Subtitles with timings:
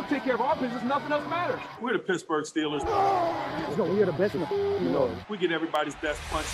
[0.00, 1.60] don't take care of our business, nothing else matters.
[1.80, 2.82] We're the Pittsburgh Steelers.
[3.76, 4.34] No, we are the best.
[4.34, 5.14] You know.
[5.28, 6.46] We get everybody's best punch.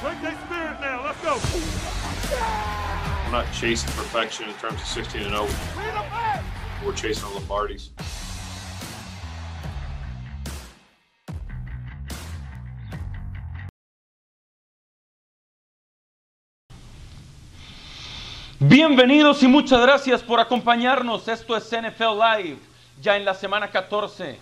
[0.00, 1.04] Break that spirit now.
[1.04, 1.38] Let's go.
[3.26, 5.48] We're not chasing perfection in terms of 16 and 0.
[6.84, 7.90] We're chasing Lombardies.
[18.60, 21.28] Bienvenidos y muchas gracias por acompañarnos.
[21.28, 22.58] Esto es NFL Live,
[23.00, 24.36] ya en la semana 14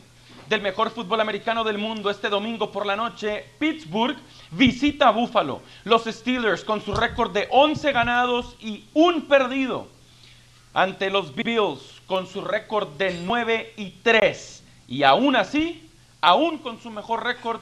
[0.48, 2.09] del mejor fútbol americano del mundo.
[2.09, 4.16] Este domingo por la noche, Pittsburgh
[4.52, 5.60] visita a Buffalo.
[5.84, 9.87] Los Steelers con su récord de 11 ganados y un perdido
[10.73, 14.65] ante los Bills con su récord de 9 y 3.
[14.88, 15.90] Y aún así,
[16.23, 17.60] aún con su mejor récord,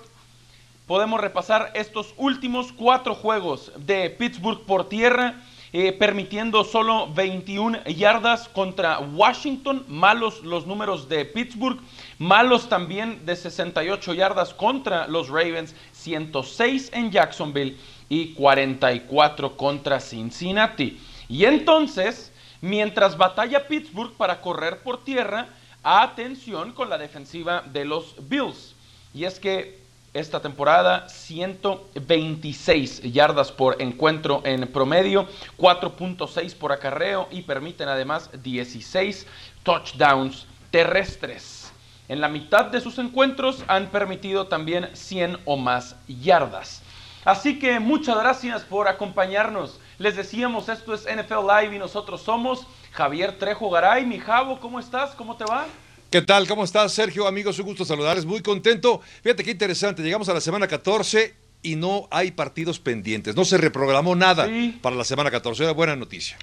[0.87, 5.35] podemos repasar estos últimos cuatro juegos de Pittsburgh por tierra
[5.77, 9.85] eh, permitiendo solo 21 yardas contra Washington.
[9.89, 11.81] Malos los números de Pittsburgh,
[12.17, 17.77] malos también de 68 yardas contra los Ravens, 106 en Jacksonville
[18.09, 21.01] y 44 contra Cincinnati.
[21.29, 25.49] Y entonces, mientras batalla Pittsburgh para correr por tierra,
[25.83, 28.77] atención con la defensiva de los Bills.
[29.13, 29.84] Y es que
[30.15, 39.27] esta temporada, 126 yardas por encuentro en promedio, 4.6 por acarreo y permiten además 16
[39.65, 41.73] touchdowns terrestres.
[42.09, 46.83] En la mitad de sus encuentros han permitido también 100 o más yardas.
[47.25, 49.81] Así que muchas gracias por acompañarnos.
[49.99, 54.05] Les decíamos, esto es NFL Live y nosotros somos Javier Trejo Garay.
[54.05, 55.15] Mi Javo, ¿cómo estás?
[55.15, 55.67] ¿Cómo te va?
[56.11, 56.47] ¿Qué tal?
[56.47, 57.27] ¿Cómo estás, Sergio?
[57.27, 58.25] Amigos, un gusto saludarles.
[58.25, 59.01] Muy contento.
[59.23, 60.03] Fíjate qué interesante.
[60.03, 63.35] Llegamos a la semana 14 y no hay partidos pendientes.
[63.35, 64.79] No se reprogramó nada Sí.
[64.81, 65.65] para la semana 14.
[65.65, 66.37] Era buena noticia.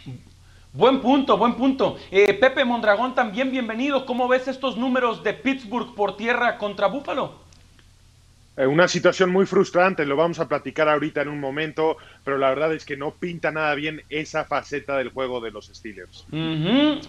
[0.74, 1.98] Buen punto, buen punto.
[2.12, 4.06] Eh, Pepe Mondragón, también bienvenido.
[4.06, 7.41] ¿Cómo ves estos números de Pittsburgh por tierra contra Búfalo?
[8.62, 12.50] Eh, Una situación muy frustrante, lo vamos a platicar ahorita en un momento, pero la
[12.50, 16.28] verdad es que no pinta nada bien esa faceta del juego de los Steelers.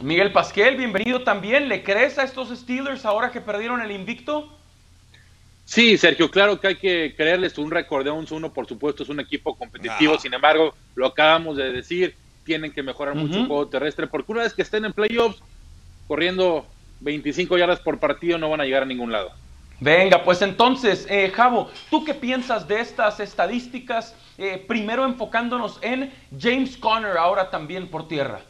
[0.00, 1.68] Miguel Pasquel, bienvenido también.
[1.68, 4.50] ¿Le crees a estos Steelers ahora que perdieron el invicto?
[5.66, 9.20] Sí, Sergio, claro que hay que creerles un récord de 11-1, por supuesto, es un
[9.20, 10.20] equipo competitivo, Ah.
[10.20, 12.14] sin embargo, lo acabamos de decir,
[12.44, 15.40] tienen que mejorar mucho el juego terrestre, porque una vez que estén en playoffs,
[16.08, 16.66] corriendo
[17.00, 19.32] 25 yardas por partido, no van a llegar a ningún lado.
[19.82, 24.14] Venga, pues entonces, eh, Javo, ¿tú qué piensas de estas estadísticas?
[24.38, 28.42] Eh, primero enfocándonos en James Conner, ahora también por tierra.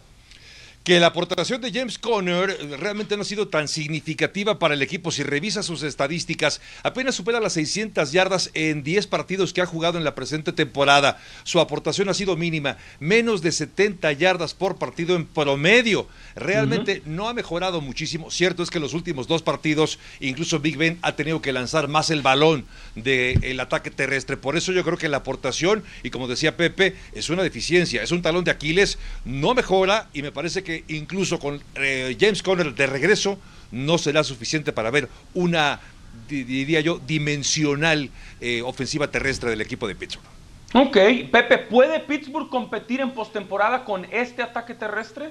[0.84, 5.12] Que la aportación de James Conner realmente no ha sido tan significativa para el equipo.
[5.12, 9.97] Si revisa sus estadísticas, apenas supera las 600 yardas en 10 partidos que ha jugado
[9.97, 11.21] en la presente temporada.
[11.44, 16.09] Su aportación ha sido mínima, menos de 70 yardas por partido en promedio.
[16.34, 18.32] Realmente no ha mejorado muchísimo.
[18.32, 21.87] Cierto es que en los últimos dos partidos, incluso Big Ben ha tenido que lanzar
[21.87, 22.65] más el balón
[22.97, 24.37] del ataque terrestre.
[24.37, 28.10] Por eso yo creo que la aportación, y como decía Pepe, es una deficiencia, es
[28.10, 32.75] un talón de Aquiles, no mejora y me parece que incluso con eh, James Conner
[32.75, 33.38] de regreso
[33.71, 35.81] no será suficiente para ver una,
[36.28, 38.10] di- diría yo, dimensional
[38.41, 40.27] eh, ofensiva terrestre del equipo de Pittsburgh.
[40.75, 40.97] Ok,
[41.31, 45.31] Pepe, ¿puede Pittsburgh competir en postemporada con este ataque terrestre?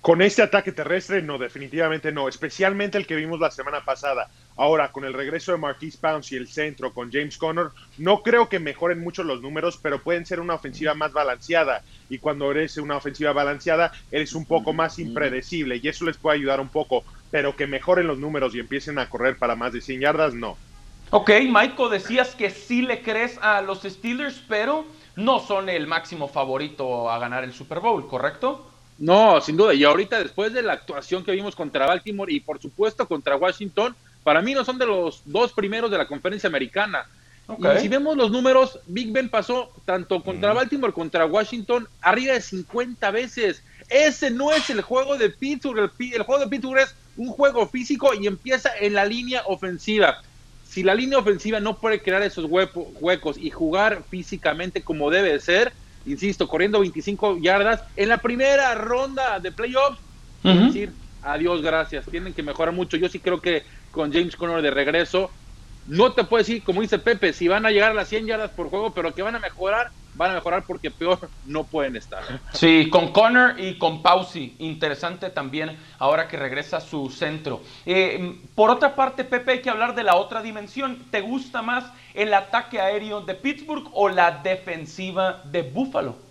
[0.00, 4.30] Con este ataque terrestre, no, definitivamente no, especialmente el que vimos la semana pasada.
[4.56, 8.48] Ahora, con el regreso de Marquise Pounce y el centro con James Conner, no creo
[8.48, 11.82] que mejoren mucho los números, pero pueden ser una ofensiva más balanceada.
[12.08, 16.38] Y cuando eres una ofensiva balanceada, eres un poco más impredecible y eso les puede
[16.38, 17.04] ayudar un poco.
[17.30, 20.56] Pero que mejoren los números y empiecen a correr para más de 100 yardas, no.
[21.10, 24.84] Ok, Michael, decías que sí le crees a los Steelers, pero
[25.16, 28.70] no son el máximo favorito a ganar el Super Bowl, ¿correcto?
[28.98, 32.60] No, sin duda, y ahorita después de la actuación que vimos contra Baltimore y por
[32.60, 37.06] supuesto contra Washington, para mí no son de los dos primeros de la conferencia americana.
[37.78, 42.42] Y si vemos los números, Big Ben pasó tanto contra Baltimore contra Washington arriba de
[42.42, 43.62] 50 veces.
[43.88, 45.78] Ese no es el juego de Pittsburgh.
[45.98, 50.20] El, el juego de Pittsburgh es un juego físico y empieza en la línea ofensiva.
[50.68, 55.32] Si la línea ofensiva no puede crear esos hueco- huecos y jugar físicamente como debe
[55.32, 55.72] de ser,
[56.08, 60.00] insisto, corriendo 25 yardas en la primera ronda de playoffs,
[60.44, 62.06] es decir, adiós, gracias.
[62.06, 62.96] Tienen que mejorar mucho.
[62.96, 65.30] Yo sí creo que con James Conner de regreso,
[65.86, 68.50] no te puedo decir, como dice Pepe, si van a llegar a las 100 yardas
[68.52, 72.22] por juego, pero que van a mejorar, van a mejorar porque peor no pueden estar.
[72.52, 74.56] Sí, con Connor y con Pausi.
[74.58, 77.62] Interesante también ahora que regresa a su centro.
[77.86, 81.04] Eh, por otra parte, Pepe, hay que hablar de la otra dimensión.
[81.10, 86.27] ¿Te gusta más el ataque aéreo de Pittsburgh o la defensiva de Buffalo?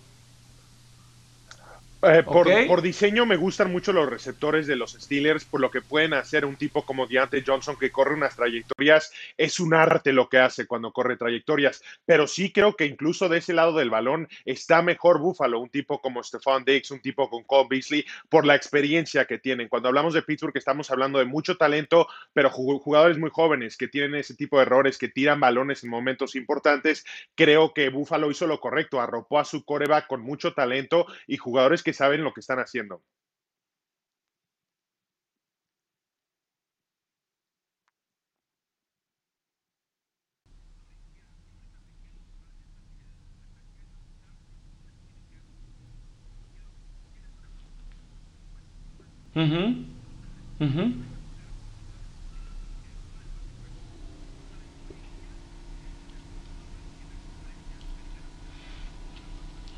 [2.00, 2.68] Eh, por, Ok.
[2.68, 6.44] por diseño me gustan mucho los receptores de los Steelers, por lo que pueden hacer
[6.44, 9.12] un tipo como Deontay Johnson que corre unas trayectorias.
[9.36, 13.38] Es un arte lo que hace cuando corre trayectorias, pero sí creo que incluso de
[13.38, 17.42] ese lado del balón está mejor Buffalo, un tipo como Stephon Diggs, un tipo con
[17.42, 19.68] Cole Beasley, por la experiencia que tienen.
[19.68, 23.88] Cuando hablamos de Pittsburgh estamos hablando de mucho talento, pero ju- jugadores muy jóvenes que
[23.88, 27.04] tienen ese tipo de errores, que tiran balones en momentos importantes.
[27.34, 31.82] Creo que Buffalo hizo lo correcto, arropó a su coreback con mucho talento y jugadores
[31.82, 33.02] que saben lo que están haciendo.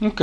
[0.02, 0.20] Ok.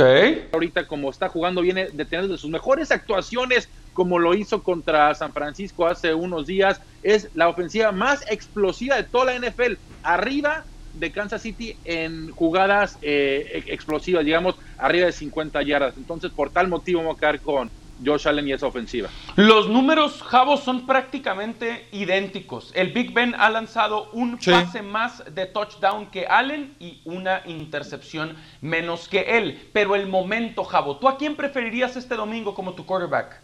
[0.52, 5.14] ahorita como está jugando viene de tener de sus mejores actuaciones como lo hizo contra
[5.14, 6.80] San Francisco hace unos días.
[7.02, 12.98] Es la ofensiva más explosiva de toda la NFL arriba de Kansas City en jugadas
[13.02, 15.96] eh, ex- explosivas digamos arriba de 50 yardas.
[15.96, 17.72] Entonces por tal motivo vamos a quedar con
[18.04, 22.70] Josh Allen y esa ofensiva Los números, Javo, son prácticamente idénticos.
[22.74, 24.50] El Big Ben ha lanzado un Sí.
[24.50, 29.68] pase más de touchdown que Allen y una intercepción menos que él.
[29.72, 33.40] Pero el momento, Javo, ¿tú a quién preferirías este domingo como tu quarterback?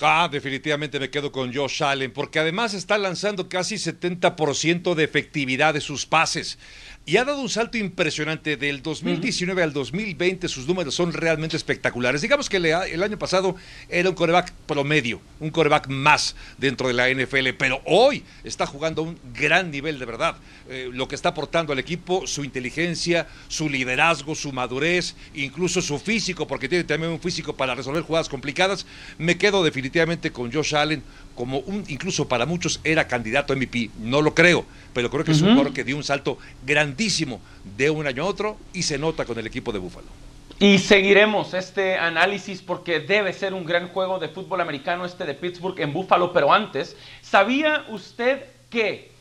[0.00, 5.74] Ah, definitivamente me quedo con Josh Allen, porque además está lanzando casi 70% de efectividad
[5.74, 6.56] de sus pases.
[7.08, 10.46] Y ha dado un salto impresionante del 2019 al 2020.
[10.46, 12.20] Sus números son realmente espectaculares.
[12.20, 13.56] Digamos que el año pasado
[13.88, 19.00] era un coreback promedio, un coreback más dentro de la NFL, pero hoy está jugando
[19.00, 20.36] a un gran nivel de verdad.
[20.68, 25.98] Eh, lo que está aportando al equipo, su inteligencia, su liderazgo, su madurez, incluso su
[25.98, 28.84] físico, porque tiene también un físico para resolver jugadas complicadas.
[29.16, 31.02] Me quedo definitivamente con Josh Allen
[31.38, 33.90] como un, incluso para muchos era candidato a MVP.
[34.00, 36.36] No lo creo, pero creo que es un jugador que dio un salto
[36.66, 37.40] grandísimo
[37.76, 40.08] de un año a otro y se nota con el equipo de Búfalo.
[40.58, 45.34] Y seguiremos este análisis porque debe ser un gran juego de fútbol americano este de
[45.34, 49.12] Pittsburgh en Buffalo, pero antes, ¿sabía usted que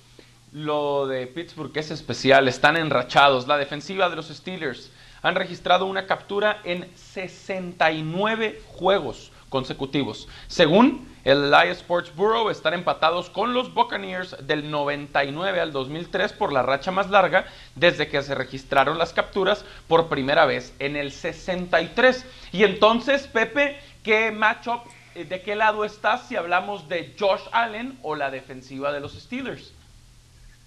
[0.54, 2.48] lo de Pittsburgh es especial?
[2.48, 3.46] Están enrachados.
[3.46, 4.90] La defensiva de los Steelers
[5.22, 10.28] han registrado una captura en 69 juegos consecutivos.
[10.48, 16.54] Según el Elias Sports Bureau, están empatados con los Buccaneers del 99 al 2003 por
[16.54, 17.46] la racha más larga
[17.76, 22.26] desde que se registraron las capturas por primera vez en el 63.
[22.54, 24.84] Y entonces, Pepe, ¿qué matchup,
[25.16, 29.12] eh, de qué lado estás si hablamos de Josh Allen o la defensiva de los
[29.12, 29.74] Steelers?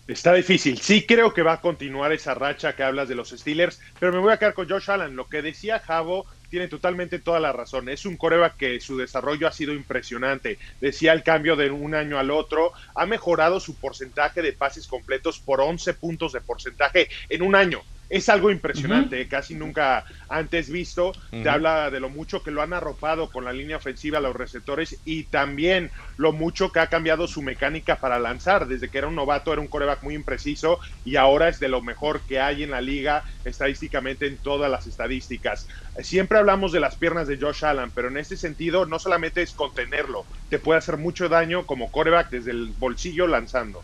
[0.08, 0.78] Está difícil.
[0.78, 4.18] Sí creo que va a continuar esa racha que hablas de los Steelers, pero me
[4.18, 5.16] voy a quedar con Josh Allen.
[5.16, 7.88] Lo que decía Javo tiene totalmente toda la razón.
[7.88, 10.58] Es un coreback que su desarrollo ha sido impresionante.
[10.80, 12.72] Decía el cambio de un año al otro.
[12.94, 17.82] Ha mejorado su porcentaje de pases completos por 11 puntos de porcentaje en un año.
[18.10, 21.12] Es algo impresionante, casi nunca antes visto.
[21.30, 25.00] Te habla de lo mucho que lo han arropado con la línea ofensiva, los receptores
[25.04, 28.66] y también lo mucho que ha cambiado su mecánica para lanzar.
[28.66, 31.82] Desde que era un novato era un coreback muy impreciso y ahora es de lo
[31.82, 35.68] mejor que hay en la liga estadísticamente en todas las estadísticas.
[36.00, 39.52] Siempre hablamos de las piernas de Josh Allen, pero en este sentido no solamente es
[39.52, 43.82] contenerlo, te puede hacer mucho daño como coreback desde el bolsillo lanzando.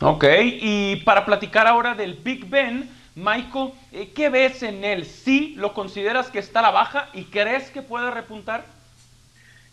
[0.00, 5.04] Ok, y para platicar ahora del Big Ben, Michael, eh, ¿qué ves en él?
[5.06, 8.66] ¿Sí lo consideras que está a la baja y crees que puede repuntar?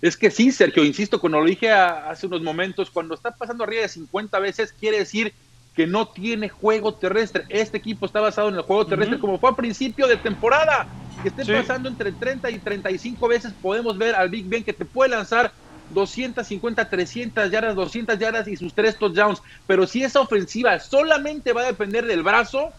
[0.02, 3.64] Es que sí, Sergio, insisto, como lo dije a- hace unos momentos, cuando está pasando
[3.64, 5.34] arriba de 50 veces, quiere decir
[5.74, 7.46] que no tiene juego terrestre.
[7.50, 10.90] Este equipo está basado en el juego terrestre, como fue a principio de temporada.
[11.22, 11.52] Que esté Sí.
[11.52, 15.54] pasando entre 30 y 35 veces, podemos ver al Big Ben que te puede lanzar
[15.88, 19.40] 250, 300 yardas, 200 yardas y sus tres touchdowns.
[19.68, 22.74] Pero si esa ofensiva solamente va a depender del brazo,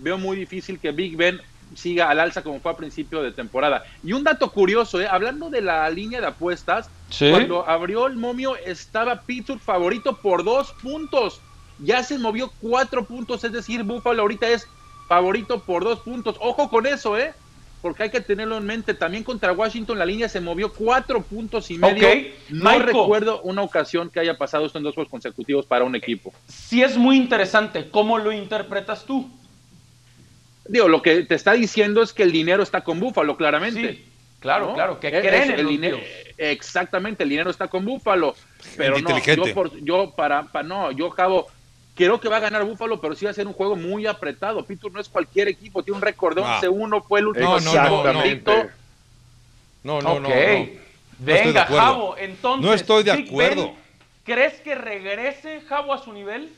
[0.00, 1.40] veo muy difícil que Big Ben
[1.74, 3.84] siga al alza como fue a principio de temporada.
[4.02, 5.06] Y un dato curioso, ¿eh?
[5.08, 7.30] hablando de la línea de apuestas, Sí.
[7.30, 11.40] cuando abrió el momio estaba Pittsburgh favorito por dos puntos.
[11.78, 14.66] Ya se movió cuatro puntos, es decir, Buffalo ahorita es
[15.08, 16.36] favorito por dos puntos.
[16.40, 17.32] Ojo con eso, ¿eh?
[17.82, 18.92] Porque hay que tenerlo en mente.
[18.92, 22.06] También contra Washington la línea se movió cuatro puntos y medio.
[22.50, 22.82] No Michael.
[22.82, 26.32] recuerdo una ocasión que haya pasado esto en dos juegos consecutivos para un equipo.
[26.46, 27.88] Sí es muy interesante.
[27.90, 29.30] ¿Cómo lo interpretas tú?
[30.70, 33.92] Digo, lo que te está diciendo es que el dinero está con Búfalo, claramente.
[33.94, 34.04] Sí,
[34.38, 34.74] claro, ¿no?
[34.74, 35.98] claro, que Eh, creen el los dinero.
[36.38, 38.36] Exactamente, el dinero está con Búfalo.
[38.76, 41.48] Pero no, yo, por- yo para, para- no, yo acabo,
[41.96, 44.64] creo que va a ganar Búfalo, pero sí va a ser un juego muy apretado.
[44.64, 46.60] Pittsburgh no es cualquier equipo, tiene un récord de Ah.
[46.62, 47.58] 11-1, fue el último
[49.82, 50.28] No, no, no, no.
[51.18, 51.66] Venga.
[51.66, 52.64] Javo, entonces.
[52.64, 53.66] No estoy de acuerdo.
[53.66, 53.74] Ben,
[54.24, 56.50] ¿Crees que regrese Javo a su nivel?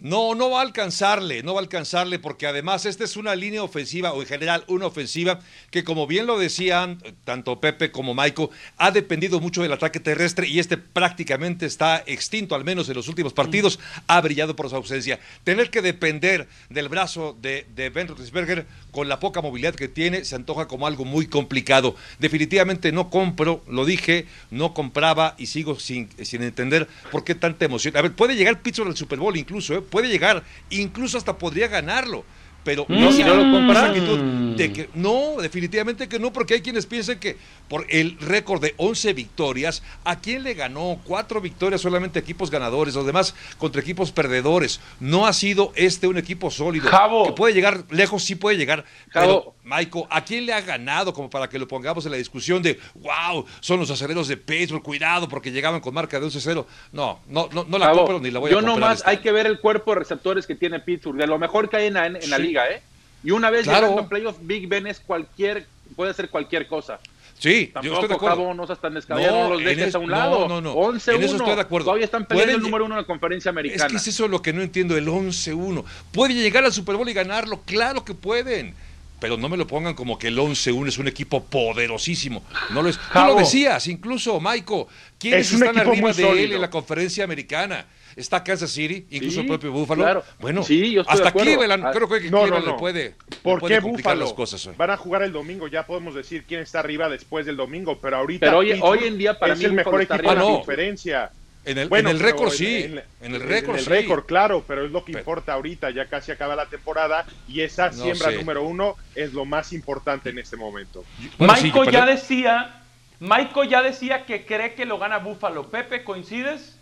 [0.00, 3.62] No, no va a alcanzarle, no va a alcanzarle porque además esta es una línea
[3.62, 5.40] ofensiva o en general una ofensiva
[5.70, 10.48] que como bien lo decían tanto Pepe como Maiko, ha dependido mucho del ataque terrestre
[10.48, 14.76] y este prácticamente está extinto, al menos en los últimos partidos, ha brillado por su
[14.76, 15.20] ausencia.
[15.44, 20.24] Tener que depender del brazo de, de Ben Roethlisberger con la poca movilidad que tiene
[20.24, 21.94] se antoja como algo muy complicado.
[22.18, 27.66] Definitivamente no compro, lo dije, no compraba y sigo sin, sin entender por qué tanta
[27.66, 27.96] emoción.
[27.96, 29.82] A ver, puede llegar Pittsburgh al Super Bowl incluso, ¿eh?
[29.90, 32.24] Puede llegar, incluso hasta podría ganarlo.
[32.62, 33.78] Pero No, ¿y no lo compras?
[33.78, 34.18] esa actitud
[34.56, 37.36] de que no, definitivamente que no, porque hay quienes piensan que
[37.68, 41.00] por el récord de 11 victorias, ¿a quién le ganó?
[41.04, 44.80] Cuatro victorias solamente equipos ganadores, los demás contra equipos perdedores.
[44.98, 46.90] No ha sido este un equipo sólido.
[46.90, 47.24] Javo.
[47.26, 48.84] Que puede llegar lejos, sí puede llegar.
[49.10, 49.40] Javo.
[49.42, 51.12] Pero, Maiko, ¿a quién le ha ganado?
[51.14, 54.82] Como para que lo pongamos en la discusión de, wow, son los aceleros de Pittsburgh,
[54.82, 56.66] cuidado, porque llegaban con marca de 11-0.
[56.92, 58.78] No, no, no, no la Cabo, compro ni la voy a yo comprar.
[58.80, 61.76] nomás hay que ver el cuerpo de receptores que tiene Pittsburgh, de lo mejor que
[61.76, 62.49] hay en la, en la Sí.
[62.50, 62.82] Liga, ¿eh?
[63.22, 63.80] Y una vez Claro.
[63.88, 65.66] llegando a playoff, Big Ben es cualquier,
[65.96, 66.98] puede hacer cualquier cosa.
[67.38, 68.36] Sí, yo Tampoco, estoy de acuerdo.
[68.36, 70.48] Cabo, no descabellado, no, No, los dejes es- a un no, lado.
[70.48, 70.74] no, no.
[70.74, 71.16] 11-1.
[71.16, 71.84] En eso estoy de acuerdo.
[71.86, 73.88] Todavía están peleando Pueden el número uno en la conferencia Es americana.
[73.90, 75.84] que es eso lo que no entiendo, el 11-1.
[76.12, 78.74] Puede llegar al Super Bowl y ganarlo, claro que pueden.
[79.20, 82.42] Pero no me lo pongan como que el 11-1 es un equipo poderosísimo.
[82.70, 82.98] No lo es.
[82.98, 84.88] Tú lo decías, incluso, Maiko.
[85.18, 87.84] ¿Quiénes Es están arriba de él en la conferencia americana?
[88.16, 90.02] Está Kansas City, incluso Sí, el propio Buffalo.
[90.02, 90.24] claro.
[90.40, 91.32] Bueno, Sí, yo hasta.
[91.32, 92.72] Cleveland, Ah, creo que no, no, Cleveland no.
[92.72, 94.24] le puede, le ¿Por puede qué complicar Búfalo?
[94.26, 94.66] las cosas.
[94.66, 94.74] hoy.
[94.76, 98.16] Van a jugar el domingo, ya podemos decir quién está arriba después del domingo, pero
[98.18, 100.34] ahorita Pero hoy- hoy en día para es mí el Búfalo mejor está equipo de
[100.36, 100.56] la Ah, no.
[100.56, 101.30] conferencia.
[101.62, 103.90] En el, Bueno, en el récord sí, en- en el récord en el sí.
[103.90, 107.60] récord, claro, pero es lo que Pero- importa ahorita, ya casi acaba la temporada y
[107.60, 108.36] esa No siembra sé.
[108.36, 111.04] número uno es lo más importante en este momento.
[111.36, 112.80] Bueno, sí, Maiko pero- ya decía,
[113.20, 115.68] Maiko ya decía que cree que lo gana Búfalo.
[115.68, 116.78] Pepe, ¿coincides?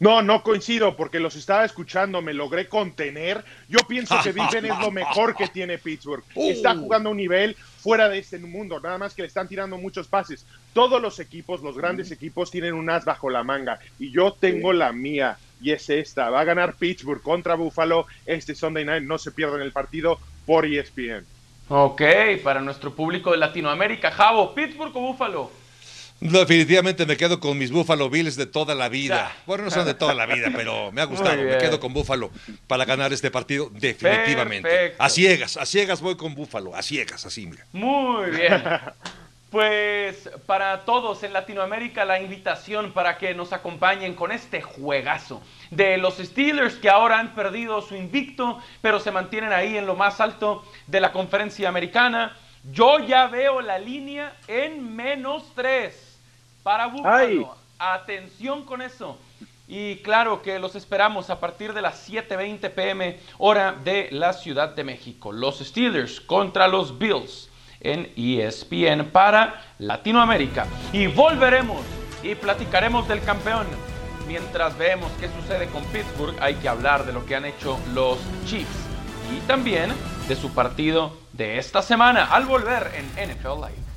[0.00, 3.44] No, no coincido porque los estaba escuchando, me logré contener.
[3.68, 6.24] Yo pienso que Big Ben es lo mejor que tiene Pittsburgh.
[6.34, 6.80] Está Uh.
[6.80, 10.08] jugando a un nivel fuera de este mundo, nada más que le están tirando muchos
[10.08, 10.46] pases.
[10.72, 14.72] Todos los equipos, los grandes equipos, tienen un as bajo la manga y yo tengo
[14.72, 16.30] la mía y es esta.
[16.30, 19.02] Va a ganar Pittsburgh contra Buffalo este Sunday night.
[19.04, 21.24] No se pierdan el partido por ESPN.
[21.68, 22.02] Ok,
[22.42, 24.10] para nuestro público de Latinoamérica.
[24.10, 25.50] Javo, ¿Pittsburgh o Búfalo?
[26.20, 29.34] Definitivamente me quedo con mis Buffalo Bills de toda la vida.
[29.46, 31.42] Bueno, no son de toda la vida, pero me ha gustado.
[31.42, 32.30] Me quedo con Buffalo
[32.66, 34.68] para ganar este partido definitivamente.
[34.68, 35.02] Perfecto.
[35.02, 37.64] A ciegas, a ciegas voy con Buffalo, a ciegas, así, mira.
[37.72, 38.62] Muy bien.
[39.50, 45.98] Pues para todos en Latinoamérica la invitación para que nos acompañen con este juegazo de
[45.98, 50.20] los Steelers que ahora han perdido su invicto, pero se mantienen ahí en lo más
[50.20, 52.36] alto de la conferencia americana.
[52.70, 56.09] Yo ya veo la línea en menos tres
[56.62, 57.14] para Buffalo.
[57.14, 57.46] Ay.
[57.78, 59.18] Atención con eso.
[59.66, 64.70] Y claro que los esperamos a partir de las 7:20 pm hora de la Ciudad
[64.70, 65.30] de México.
[65.30, 67.48] Los Steelers contra los Bills
[67.80, 70.66] en ESPN para Latinoamérica.
[70.92, 71.80] Y volveremos
[72.22, 73.66] y platicaremos del campeón.
[74.26, 78.18] Mientras vemos qué sucede con Pittsburgh, hay que hablar de lo que han hecho los
[78.46, 78.86] Chiefs
[79.32, 79.92] y también
[80.28, 83.89] de su partido de esta semana al volver en NFL Live.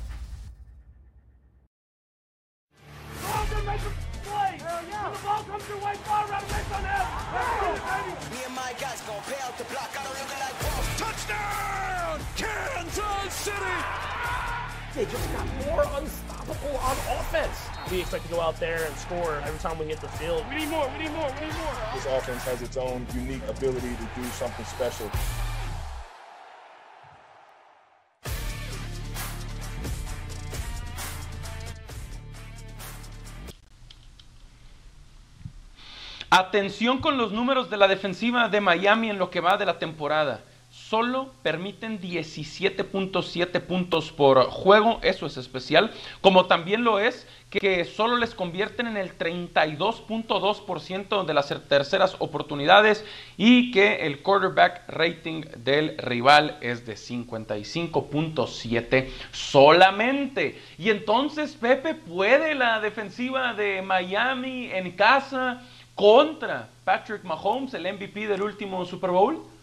[14.94, 17.58] They just got more unstoppable on offense.
[17.90, 20.44] We expect to go out there and score every time we hit the field.
[20.48, 21.74] We need more, we need more, we need more.
[21.94, 25.10] This offense has its own unique ability to do something special.
[36.30, 39.80] Atención con los números de la defensiva de Miami en lo que va de la
[39.80, 40.40] temporada.
[40.94, 48.16] Solo permiten 17.7 puntos por juego, eso es especial, como también lo es que solo
[48.16, 53.04] les convierten en el 32.2% de las terceras oportunidades
[53.36, 60.62] y que el quarterback rating del rival es de 55.7 solamente.
[60.78, 65.60] Y entonces, Pepe, ¿puede la defensiva de Miami en casa
[65.96, 69.53] contra Patrick Mahomes, el MVP del último Super Bowl?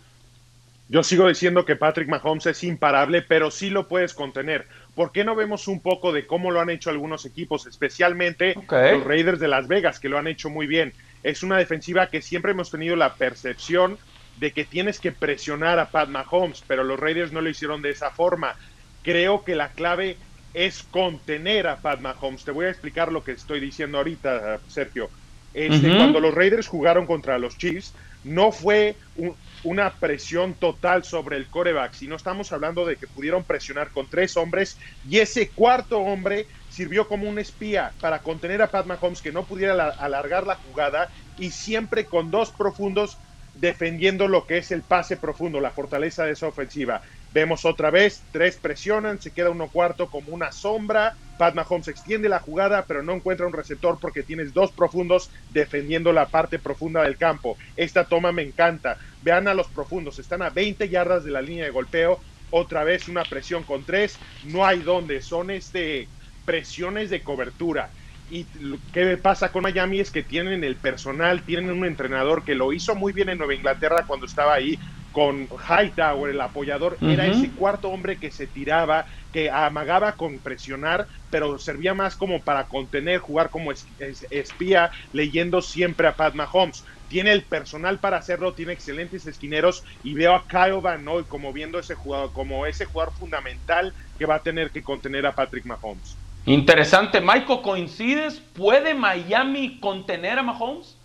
[0.91, 4.67] Yo sigo diciendo que Patrick Mahomes es imparable, pero sí lo puedes contener.
[4.93, 9.03] ¿Por qué no vemos un poco de cómo lo han hecho algunos equipos, especialmente los
[9.05, 10.91] Raiders de Las Vegas, que lo han hecho muy bien?
[11.23, 13.97] Es una defensiva que siempre hemos tenido la percepción
[14.41, 17.91] de que tienes que presionar a Pat Mahomes, pero los Raiders no lo hicieron de
[17.91, 18.55] esa forma.
[19.01, 20.17] Creo que la clave
[20.53, 22.43] es contener a Pat Mahomes.
[22.43, 25.09] Te voy a explicar lo que estoy diciendo ahorita, Sergio.
[25.53, 25.87] Este.
[25.95, 31.49] Cuando los Raiders jugaron contra los Chiefs, no fue un- una presión total sobre el
[31.49, 36.47] coreback, sino estamos hablando de que pudieron presionar con tres hombres y ese cuarto hombre
[36.67, 40.55] sirvió como un espía para contener a Pat Mahomes que no pudiera la- alargar la
[40.55, 43.19] jugada y siempre con dos profundos
[43.53, 47.01] defendiendo lo que es el pase profundo, la fortaleza de esa ofensiva.
[47.33, 51.15] Vemos otra vez, tres presionan, se queda uno cuarto como una sombra.
[51.37, 56.11] Pat Mahomes extiende la jugada, pero no encuentra un receptor porque tienes dos profundos defendiendo
[56.11, 57.57] la parte profunda del campo.
[57.75, 58.97] Esta toma me encanta.
[59.21, 62.21] Vean a los profundos, están a 20 yardas de la línea de golpeo.
[62.49, 66.11] Otra vez una presión con tres, no hay donde, son este
[66.43, 67.93] presiones de cobertura.
[68.27, 72.55] Y lo que pasa con Miami es que tienen el personal, tienen un entrenador que
[72.55, 74.79] lo hizo muy bien en Nueva Inglaterra cuando estaba ahí
[75.11, 81.07] con Hightower, el apoyador, era ese cuarto hombre que se tiraba, que amagaba con presionar,
[81.29, 86.33] pero servía más como para contener, jugar como es- es- espía, leyendo siempre a Pat
[86.33, 86.83] Mahomes.
[87.09, 91.51] Tiene el personal para hacerlo, tiene excelentes esquineros y veo a Kyle Van Noy como
[91.51, 95.65] viendo ese jugador, como ese jugador fundamental que va a tener que contener a Patrick
[95.65, 96.15] Mahomes.
[96.45, 97.19] Interesante.
[97.19, 98.41] Michael, ¿coincides?
[98.53, 100.95] ¿Puede Miami contener a Mahomes?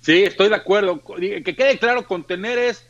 [0.00, 1.00] Sí, estoy de acuerdo.
[1.18, 2.88] Que quede claro, contener es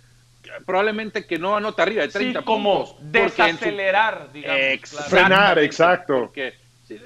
[0.65, 2.97] probablemente que no anota arriba de 30 sí, como puntos.
[2.99, 4.61] su- desacelerar, digamos.
[5.09, 6.21] Frenar, exacto.
[6.27, 6.55] Porque
[6.87, 6.99] sí,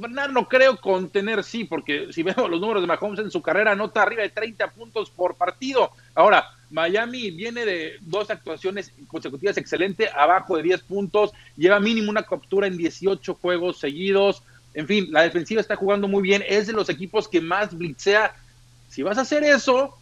[0.00, 3.72] frenar no creo contener, sí, porque si vemos los números de Mahomes en su carrera,
[3.72, 5.90] anota arriba de 30 puntos por partido.
[6.14, 12.22] Ahora, Miami viene de dos actuaciones consecutivas excelentes, abajo de 10 puntos, lleva mínimo una
[12.24, 14.42] captura en 18 juegos seguidos.
[14.74, 18.34] En fin, la defensiva está jugando muy bien, es de los equipos que más blitzea.
[18.88, 19.96] Si vas a hacer eso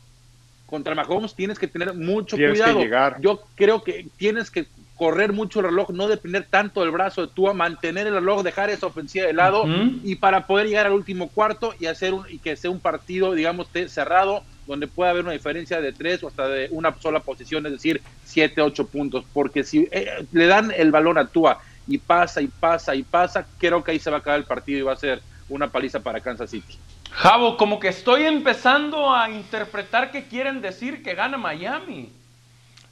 [0.67, 2.81] contra Mahomes, tienes que tener mucho Tienes que cuidado.
[2.81, 3.17] llegar.
[3.21, 7.33] Yo creo que tienes que correr mucho el reloj, no depender tanto del brazo de
[7.33, 9.65] Tua, mantener el reloj, dejar esa ofensiva de lado
[10.03, 13.35] y para poder llegar al último cuarto y hacer un, y que sea un partido,
[13.35, 17.67] digamos, cerrado, donde pueda haber una diferencia de tres o hasta de una sola posición,
[17.67, 21.99] es decir, siete, ocho puntos, porque si eh, le dan el balón a Tua y
[21.99, 24.83] pasa y pasa y pasa, creo que ahí se va a acabar el partido y
[24.83, 26.79] va a ser una paliza para Kansas City.
[27.11, 32.11] Javo, como que estoy empezando a interpretar que quieren decir que gana Miami.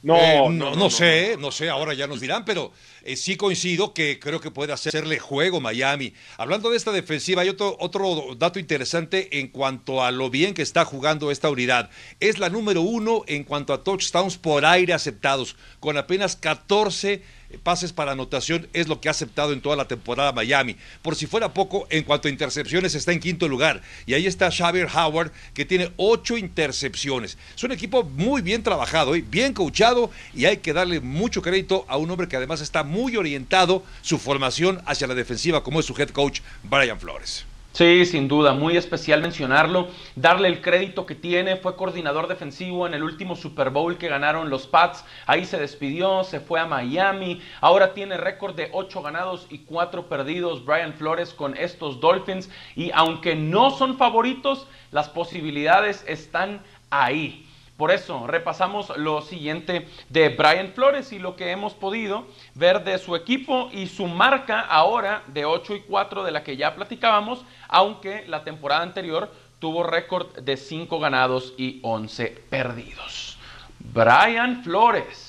[0.05, 2.71] No, Eh, no, no, no, no sé, no sé, ahora ya nos dirán, pero
[3.03, 6.13] eh, sí coincido que creo que puede hacerle juego Miami.
[6.37, 10.61] Hablando de esta defensiva, hay otro, otro dato interesante en cuanto a lo bien que
[10.61, 11.89] está jugando esta unidad.
[12.19, 17.23] Es la número uno en cuanto a touchdowns por aire aceptados, con apenas 14
[17.61, 20.75] pases para anotación es lo que ha aceptado en toda la temporada Miami.
[21.01, 23.81] Por si fuera poco, en cuanto a intercepciones está en quinto lugar.
[24.05, 27.37] Y ahí está Xavier Howard, que tiene ocho intercepciones.
[27.55, 29.23] Es un equipo muy bien trabajado, ¿eh?
[29.27, 33.15] bien coachado, y hay que darle mucho crédito a un hombre que además está muy
[33.17, 37.45] orientado su formación hacia la defensiva, como es su head coach, Brian Flores.
[37.75, 42.93] Sí, sin duda, muy especial mencionarlo, darle el crédito que tiene, fue coordinador defensivo en
[42.93, 47.41] el último Super Bowl que ganaron los Pats, ahí se despidió, se fue a Miami,
[47.59, 52.49] ahora tiene récord de 8 ganados y 4 perdidos Brian Flores con estos Dolphins.
[52.77, 56.61] Y aunque no son favoritos, las posibilidades están
[56.91, 57.44] ahí.
[57.77, 62.97] Por eso repasamos lo siguiente de Brian Flores y lo que hemos podido ver de
[62.97, 67.43] su equipo y su marca ahora de 8 y 4 de la que ya platicábamos,
[67.67, 73.37] aunque la temporada anterior tuvo récord de 5 ganados y 11 perdidos.
[73.79, 75.24] Brian Flores.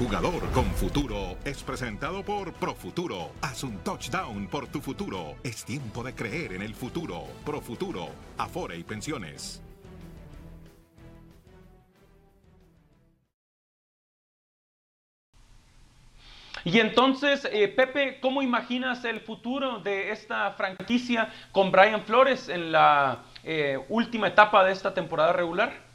[0.00, 3.32] Jugador con futuro es presentado por Profuturo.
[3.42, 5.36] Haz un touchdown por tu futuro.
[5.44, 7.24] Es tiempo de creer en el futuro.
[7.44, 8.08] Profuturo,
[8.38, 9.62] Afore y Pensiones.
[16.64, 22.72] Y entonces, eh, Pepe, ¿cómo imaginas el futuro de esta franquicia con Brian Flores en
[22.72, 25.89] la eh, última etapa de esta temporada regular?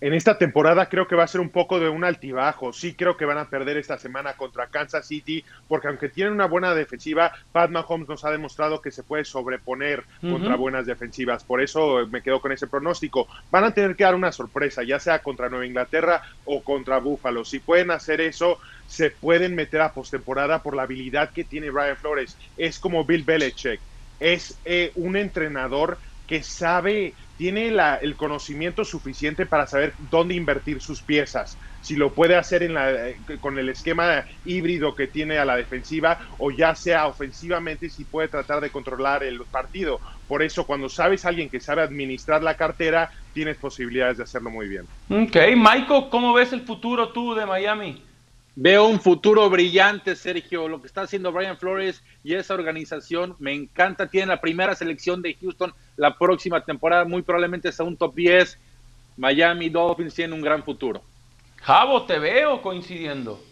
[0.00, 2.72] En esta temporada creo que va a ser un poco de un altibajo.
[2.72, 6.46] Sí creo que van a perder esta semana contra Kansas City, porque aunque tienen una
[6.46, 11.44] buena defensiva, Pat Mahomes nos ha demostrado que se puede sobreponer contra buenas defensivas.
[11.44, 13.28] Por eso me quedo con ese pronóstico.
[13.50, 17.44] Van a tener que dar una sorpresa, ya sea contra Nueva Inglaterra o contra Buffalo.
[17.44, 21.96] Si pueden hacer eso, se pueden meter a postemporada por la habilidad que tiene Brian
[21.96, 22.36] Flores.
[22.56, 23.80] Es como Bill Belichick.
[24.20, 30.80] Es eh, un entrenador que sabe, tiene la, el conocimiento suficiente para saber dónde invertir
[30.80, 31.58] sus piezas.
[31.80, 35.56] Si lo puede hacer en la, eh, con el esquema híbrido que tiene a la
[35.56, 40.00] defensiva o ya sea ofensivamente si puede tratar de controlar el partido.
[40.26, 44.50] Por eso cuando sabes a alguien que sabe administrar la cartera, tienes posibilidades de hacerlo
[44.50, 44.88] muy bien.
[45.08, 48.13] Ok, Michael, ¿cómo ves el futuro tú de Miami?
[48.56, 50.68] Veo un futuro brillante, Sergio.
[50.68, 54.08] Lo que está haciendo Brian Flores y esa organización me encanta.
[54.08, 57.04] Tienen la primera selección de Houston la próxima temporada.
[57.04, 58.56] Muy probablemente sea un top 10.
[59.16, 61.02] Miami Dolphins tienen un gran futuro.
[61.62, 63.42] Javo, te veo coincidiendo.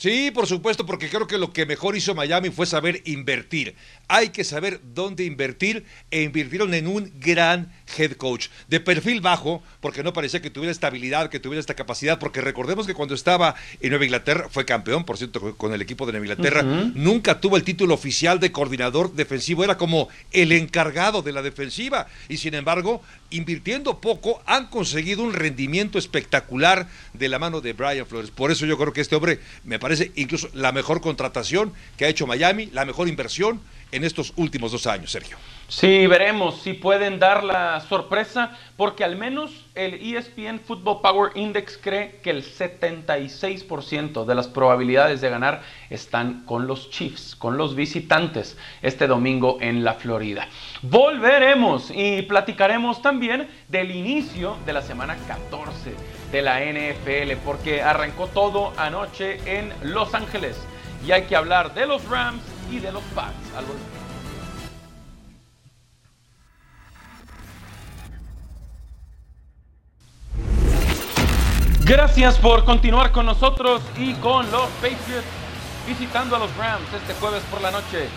[0.00, 3.74] Sí, por supuesto, porque creo que lo que mejor hizo Miami fue saber invertir.
[4.08, 9.62] Hay que saber dónde invertir e invirtieron en un gran head coach de perfil bajo,
[9.82, 13.56] porque no parecía que tuviera estabilidad, que tuviera esta capacidad, porque recordemos que cuando estaba
[13.78, 17.58] en Nueva Inglaterra, fue campeón, por cierto, con el equipo de Nueva Inglaterra, nunca tuvo
[17.58, 22.54] el título oficial de coordinador defensivo, era como el encargado de la defensiva, y sin
[22.54, 28.30] embargo, invirtiendo poco, han conseguido un rendimiento espectacular de la mano de Brian Flores.
[28.30, 32.08] Por eso yo creo que este hombre me parece incluso la mejor contratación que ha
[32.08, 33.60] hecho Miami, la mejor inversión
[33.92, 35.36] en estos últimos dos años, Sergio.
[35.68, 41.78] Sí, veremos si pueden dar la sorpresa, porque al menos el ESPN Football Power Index
[41.80, 47.76] cree que el 76% de las probabilidades de ganar están con los Chiefs, con los
[47.76, 50.48] visitantes, este domingo en la Florida.
[50.82, 55.94] Volveremos y platicaremos también del inicio de la semana 14
[56.32, 60.56] de la NFL, porque arrancó todo anoche en Los Ángeles
[61.06, 63.64] y hay que hablar de los Rams y de los Pats al.
[71.84, 75.26] Gracias por continuar con nosotros y con los Patriots
[75.86, 78.08] visitando a los Rams este jueves por la noche.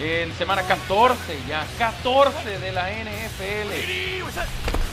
[0.00, 3.70] En semana 14, ya 14 de la NFL.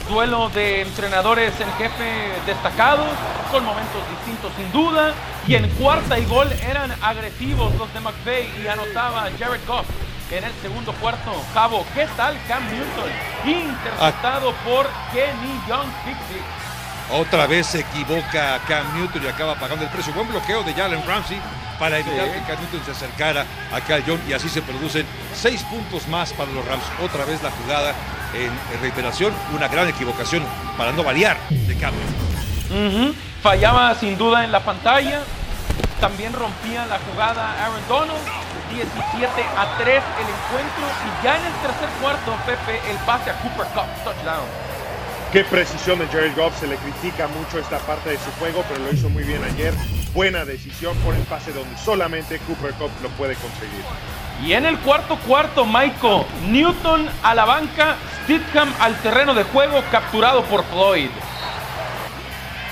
[0.08, 3.08] Duelo de entrenadores en jefe destacados,
[3.50, 5.14] con momentos distintos sin duda.
[5.46, 9.86] Y en cuarta y gol eran agresivos los de McVay y anotaba Jared Goff
[10.30, 11.32] en el segundo cuarto.
[11.54, 13.10] Cabo, ¿qué tal Cam Newton?
[13.44, 16.44] Interceptado por Kenny Young Pickett.
[17.12, 20.12] Otra vez se equivoca Cam Newton y acaba pagando el precio.
[20.12, 21.40] Buen bloqueo de Jalen Ramsey
[21.80, 22.32] para evitar Sí.
[22.32, 26.32] que Cam Newton se acercara a Cal John y así se producen seis puntos más
[26.34, 26.84] para los Rams.
[27.02, 27.94] Otra vez la jugada
[28.34, 30.44] en reiteración, una gran equivocación
[30.76, 31.94] para no variar de Cam.
[33.42, 35.22] Fallaba sin duda en la pantalla.
[36.00, 38.20] También rompía la jugada Aaron Donald.
[38.70, 39.88] 17 a 3
[40.20, 40.84] el encuentro.
[40.86, 43.86] Y ya en el tercer cuarto, Pepe, el pase a Cooper Cup.
[44.04, 44.69] Touchdown.
[45.32, 48.80] Qué precisión de Jared Goff, se le critica mucho esta parte de su juego, pero
[48.84, 49.72] lo hizo muy bien ayer.
[50.12, 53.84] Buena decisión por el pase donde solamente Cooper Cup lo puede conseguir.
[54.44, 57.94] Y en el cuarto cuarto, Michael Newton a la banca.
[58.24, 61.10] Stidham al terreno de juego, capturado por Floyd.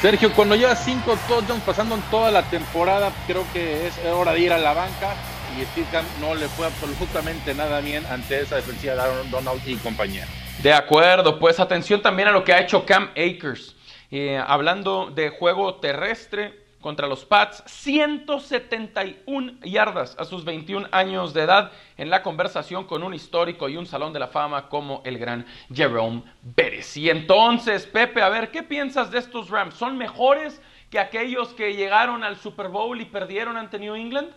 [0.02, 4.40] Sergio, cuando lleva cinco touchdowns pasando en toda la temporada, creo que es hora de
[4.40, 5.14] ir a la banca.
[5.56, 9.76] Y Stidham no le fue absolutamente nada bien ante esa defensiva de Aaron Donald y
[9.76, 10.26] compañía.
[10.62, 13.76] De acuerdo, pues atención también a lo que ha hecho Cam Akers.
[14.10, 21.42] Eh, hablando de juego terrestre contra los Pats, 171 yardas a sus 21 años de
[21.42, 25.16] edad en la conversación con un histórico y un salón de la fama como el
[25.16, 26.96] gran Jerome Bettis.
[26.96, 29.74] Y entonces, Pepe, a ver, ¿qué piensas de estos Rams?
[29.74, 34.30] ¿Son mejores que aquellos que llegaron al Super Bowl y perdieron ante New England?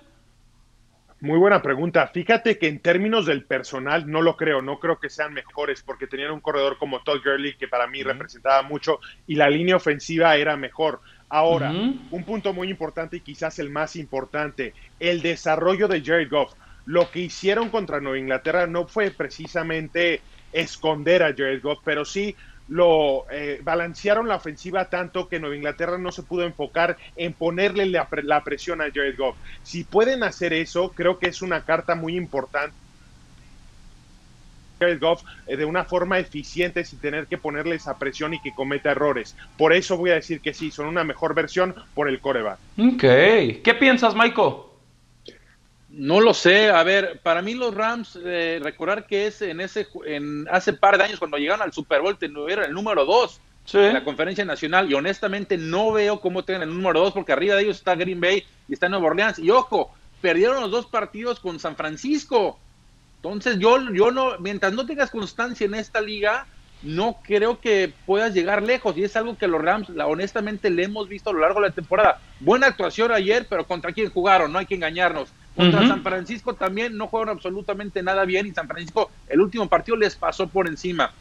[1.21, 2.07] Muy buena pregunta.
[2.07, 6.07] Fíjate que en términos del personal no lo creo, no creo que sean mejores porque
[6.07, 10.36] tenían un corredor como Todd Gurley que para mí representaba mucho y la línea ofensiva
[10.36, 10.99] era mejor.
[11.29, 16.53] Ahora, un punto muy importante y quizás el más importante, el desarrollo de Jared Goff.
[16.86, 22.36] Lo que hicieron contra Nueva Inglaterra no fue precisamente esconder a Jared Goff, pero sí
[22.67, 27.86] lo eh, balancearon la ofensiva tanto que Nueva Inglaterra no se pudo enfocar en ponerle
[27.86, 29.36] la, pre- la presión a Jared Goff.
[29.63, 32.76] Si pueden hacer eso, creo que es una carta muy importante.
[35.00, 38.89] Goff eh, de una forma eficiente sin tener que ponerle esa presión y que cometa
[38.89, 39.36] errores.
[39.56, 42.58] Por eso voy a decir que sí, son una mejor versión por el coreback.
[42.80, 43.02] Ok.
[43.63, 44.70] ¿Qué piensas, Michael?
[45.93, 49.88] No lo sé, a ver, para mí los Rams, eh, recordar que es en ese,
[50.06, 53.77] en hace par de años cuando llegaron al Super Bowl, tuvieron el número 2 Sí.
[53.77, 57.56] en la conferencia nacional y honestamente no veo cómo tengan el número 2 porque arriba
[57.56, 59.38] de ellos está Green Bay y está Nueva Orleans.
[59.38, 62.58] Y ojo, perdieron los dos partidos con San Francisco.
[63.17, 66.47] Entonces yo, yo no, mientras no tengas constancia en esta liga,
[66.84, 68.98] no creo que puedas llegar lejos.
[68.98, 71.67] Y es algo que los Rams, la, honestamente, le hemos visto a lo largo de
[71.70, 72.20] la temporada.
[72.39, 74.52] Buena actuación ayer, pero ¿contra quién jugaron?
[74.52, 75.30] No hay que engañarnos.
[75.56, 75.86] Contra.
[75.88, 80.15] San Francisco también no jugaron absolutamente nada bien y San Francisco el último partido les
[80.15, 81.12] pasó por encima.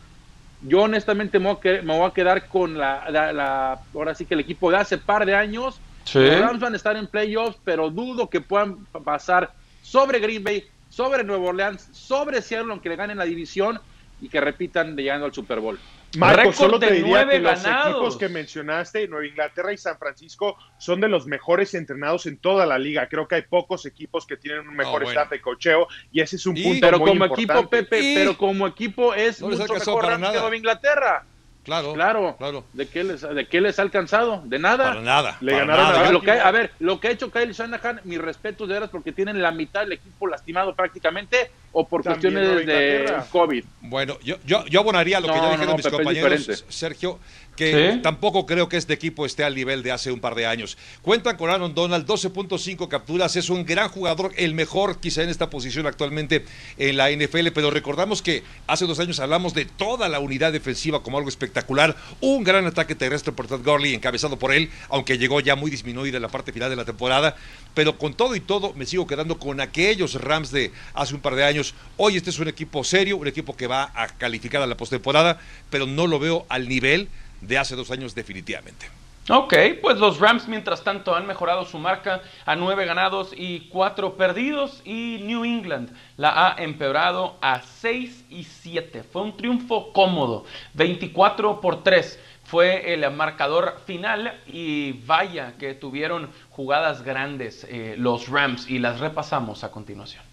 [0.62, 4.70] Yo honestamente me voy a, quedar con la, la- la- ahora sí que el equipo
[4.70, 5.80] de hace par de años.
[6.04, 6.18] Sí.
[6.20, 10.44] Los Rams van a estar en playoffs, pero dudo que puedan pa- pasar sobre Green
[10.44, 13.80] Bay, sobre Nueva Orleans, sobre Seattle, aunque le ganen la división
[14.20, 15.78] y que repitan de llegando al Super Bowl.
[16.18, 17.90] Marco, solo te diría que los ganados.
[17.92, 22.66] equipos que mencionaste, Nueva Inglaterra y San Francisco, son de los mejores entrenados en toda
[22.66, 23.08] la liga.
[23.08, 25.10] Creo que hay pocos equipos que tienen un mejor bueno.
[25.20, 27.52] staff de cocheo y ese es un Y- punto Pero muy como importante.
[27.52, 30.18] equipo, Pepe, Y- pero como equipo es No mucho mejor que.
[30.18, 31.26] Nueva Inglaterra.
[31.70, 32.64] Claro, Claro, claro.
[32.72, 34.42] ¿De qué les, de qué les ha alcanzado?
[34.44, 34.88] De nada.
[34.88, 35.36] Para nada.
[35.40, 35.98] Le para ganaron nada.
[35.98, 36.48] a ver, lo que, Baltimore.
[36.48, 39.52] a ver, lo que ha hecho Kyle Shanahan, mis respetos de veras porque tienen la
[39.52, 43.14] mitad del equipo lastimado prácticamente o por También cuestiones de.
[43.30, 43.64] COVID.
[43.82, 46.64] Bueno, yo, yo, yo abonaría lo que ya dijeron no, mis Pepe, compañeros.
[46.68, 47.20] Sergio,
[47.60, 48.00] que Sí.
[48.00, 50.78] tampoco creo que este equipo esté al nivel de hace un par de años.
[51.02, 55.50] Cuentan con Aaron Donald, 12.5 capturas, es un gran jugador, el mejor quizá en esta
[55.50, 56.46] posición actualmente
[56.78, 61.02] en la NFL, pero recordamos que hace dos años hablamos de toda la unidad defensiva
[61.02, 65.40] como algo espectacular, un gran ataque terrestre por Todd Gurley encabezado por él, aunque llegó
[65.40, 67.36] ya muy disminuida en la parte final de la temporada,
[67.74, 71.34] pero con todo y todo me sigo quedando con aquellos Rams de hace un par
[71.34, 71.74] de años.
[71.98, 75.38] Hoy este es un equipo serio, un equipo que va a calificar a la postemporada,
[75.68, 77.08] pero no lo veo al nivel
[77.40, 78.86] de hace dos años definitivamente.
[79.28, 84.16] Ok, pues los Rams mientras tanto han mejorado su marca a nueve ganados y cuatro
[84.16, 89.04] perdidos y New England la ha empeorado a 6 y 7.
[89.04, 92.18] Fue un triunfo cómodo, 24 por 3
[92.50, 98.98] fue el marcador final y vaya que tuvieron jugadas grandes eh, los Rams y las
[98.98, 100.29] repasamos a continuación.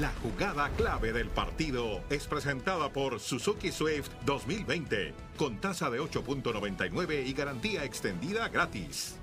[0.00, 7.24] La jugada clave del partido es presentada por Suzuki Swift 2020, con tasa de 8.99
[7.26, 9.16] y garantía extendida gratis.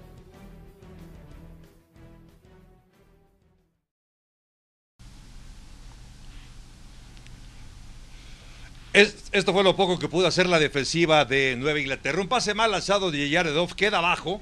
[8.94, 12.22] Es- esto fue lo poco que pudo hacer la defensiva de Nueva Inglaterra.
[12.22, 14.42] Un pase mal lanzado de Jared Goff queda abajo.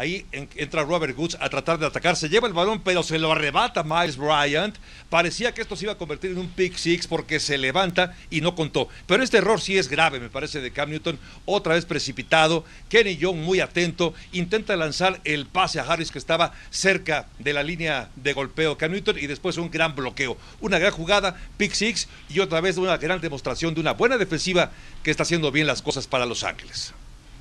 [0.00, 2.16] Ahí en- entra Robert Woods a tratar de atacar.
[2.16, 4.74] Se lleva el balón, pero se lo arrebata Miles Bryant.
[5.10, 8.40] Parecía que esto se iba a convertir en un pick six porque se levanta y
[8.40, 8.88] no contó.
[9.06, 11.18] Pero este error sí es grave, me parece, de Cam Newton.
[11.44, 12.64] Otra vez precipitado.
[12.88, 14.14] Kenny Young muy atento.
[14.32, 18.92] Intenta lanzar el pase a Harris que estaba cerca de la línea de golpeo Cam
[18.92, 20.38] Newton y después un gran bloqueo.
[20.62, 24.70] Una gran jugada, pick six y otra vez una gran demostración de una buena defensiva
[25.02, 26.94] que está haciendo bien las cosas para Los Ángeles.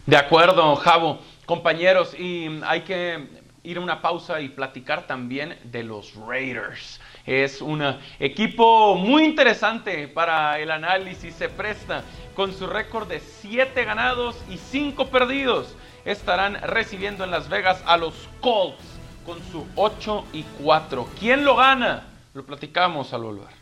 [0.06, 1.22] De acuerdo, Javo.
[1.50, 3.28] Compañeros, y hay que
[3.64, 7.02] ir a una pausa y platicar también de los Raiders.
[7.26, 7.82] Es un
[8.20, 12.04] equipo muy interesante para el análisis, se presta
[12.36, 15.76] con su récord de 7 ganados y 5 perdidos.
[16.06, 18.84] Estarán recibiendo en Las Vegas a los Colts
[19.26, 21.10] con su 8 y 4.
[21.20, 22.06] ¿Quién lo gana?
[22.36, 23.59] Lo platicamos al volver.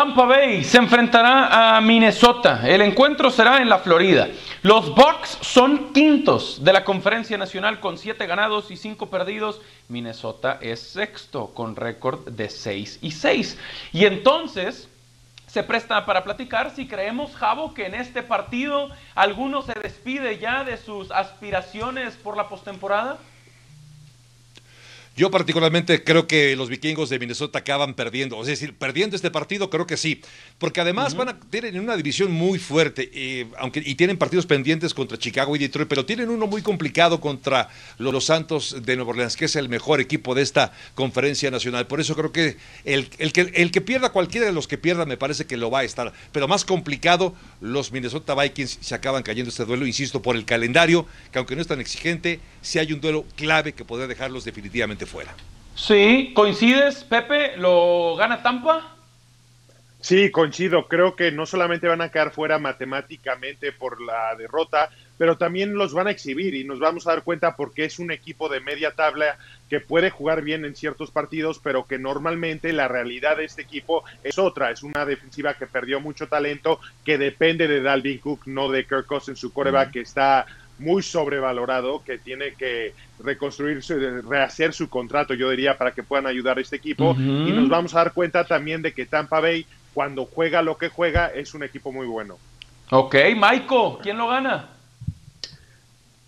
[0.00, 2.62] Tampa Bay se enfrentará a Minnesota.
[2.66, 4.28] El encuentro será en la Florida.
[4.62, 9.60] Los Bucks son quintos de la Conferencia Nacional con siete ganados y cinco perdidos.
[9.88, 13.58] Minnesota es sexto con récord de 6 y 6.
[13.92, 14.88] Y entonces
[15.46, 20.64] se presta para platicar si creemos, Javo, que en este partido alguno se despide ya
[20.64, 23.18] de sus aspiraciones por la postemporada.
[25.20, 28.40] Yo particularmente creo que los vikingos de Minnesota acaban perdiendo.
[28.40, 30.22] Es decir, perdiendo este partido creo que sí.
[30.56, 33.10] Porque además van a tienen una división muy fuerte.
[33.12, 37.20] eh, aunque, y tienen partidos pendientes contra Chicago y Detroit, pero tienen uno muy complicado
[37.20, 41.50] contra los, los Santos de Nueva Orleans, que es el mejor equipo de esta conferencia
[41.50, 41.86] nacional.
[41.86, 42.56] Por eso creo que
[42.86, 45.70] el, el que el que pierda, cualquiera de los que pierda, me parece que lo
[45.70, 46.14] va a estar.
[46.32, 51.04] Pero más complicado, los Minnesota Vikings se acaban cayendo este duelo, insisto, por el calendario,
[51.30, 55.09] que aunque no es tan exigente, sí hay un duelo clave que podría dejarlos definitivamente
[55.10, 55.34] fuera.
[55.74, 57.56] Sí, ¿coincides, Pepe?
[57.56, 58.96] ¿Lo gana Tampa?
[60.00, 60.88] Sí, coincido.
[60.88, 65.92] Creo que no solamente van a quedar fuera matemáticamente por la derrota, pero también los
[65.92, 68.92] van a exhibir y nos vamos a dar cuenta porque es un equipo de media
[68.92, 69.36] tabla
[69.68, 74.02] que puede jugar bien en ciertos partidos, pero que normalmente la realidad de este equipo
[74.24, 74.70] es otra.
[74.70, 79.06] Es una defensiva que perdió mucho talento, que depende de Dalvin Cook, no de Kirk
[79.06, 80.46] Cousins, su coreback, que está
[80.80, 86.26] muy sobrevalorado, que tiene que reconstruir, su- rehacer su contrato, yo diría, para que puedan
[86.26, 87.14] ayudar a este equipo.
[87.18, 90.88] Y nos vamos a dar cuenta también de que Tampa Bay, cuando juega lo que
[90.88, 92.38] juega, es un equipo muy bueno.
[92.90, 94.70] Ok, Michael, ¿quién lo gana?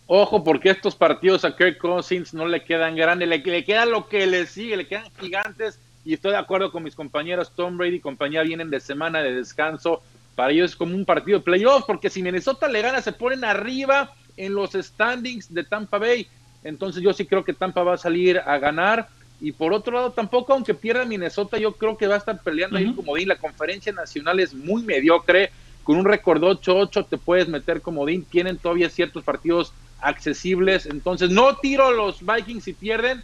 [0.07, 4.09] Ojo, porque estos partidos a Kirk Cousins no le quedan grandes, le, le queda lo
[4.09, 5.79] que le sigue, le quedan gigantes.
[6.05, 9.33] Y estoy de acuerdo con mis compañeros Tom Brady y compañía, vienen de semana de
[9.33, 10.03] descanso.
[10.35, 13.45] Para ellos es como un partido de playoff, porque si Minnesota le gana, se ponen
[13.45, 16.27] arriba en los standings de Tampa Bay.
[16.65, 19.09] Entonces yo sí creo que Tampa va a salir a ganar.
[19.41, 22.79] Y por otro lado, tampoco, aunque pierda Minnesota, yo creo que va a estar peleando
[22.79, 23.29] ahí como Dean.
[23.29, 25.51] La conferencia nacional es muy mediocre.
[25.83, 28.23] Con un récord 8-8 te puedes meter como Dean.
[28.23, 30.87] Tienen todavía ciertos partidos accesibles.
[30.87, 33.23] Entonces no tiro a los Vikings si pierden,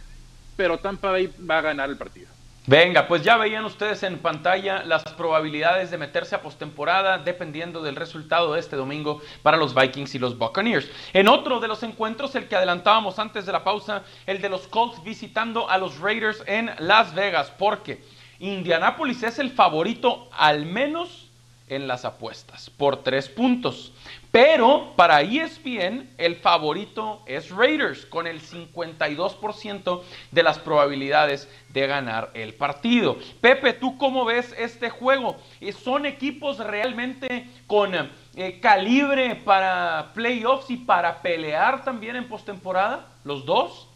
[0.57, 2.27] pero Tampa Bay va a ganar el partido.
[2.69, 7.95] Venga, pues ya veían ustedes en pantalla las probabilidades de meterse a postemporada dependiendo del
[7.95, 10.87] resultado de este domingo para los Vikings y los Buccaneers.
[11.13, 14.67] En otro de los encuentros, el que adelantábamos antes de la pausa, el de los
[14.67, 18.03] Colts visitando a los Raiders en Las Vegas, porque
[18.37, 21.31] Indianapolis es el favorito al menos
[21.69, 23.93] en las apuestas por tres puntos.
[24.31, 32.29] Pero para ESPN el favorito es Raiders con el 52% de las probabilidades de ganar
[32.35, 33.17] el partido.
[33.41, 35.37] Pepe, ¿tú cómo ves este juego?
[35.59, 43.07] Eh, ¿Son equipos realmente con eh, calibre para playoffs y para pelear también en postemporada?
[43.23, 43.87] ¿Los dos?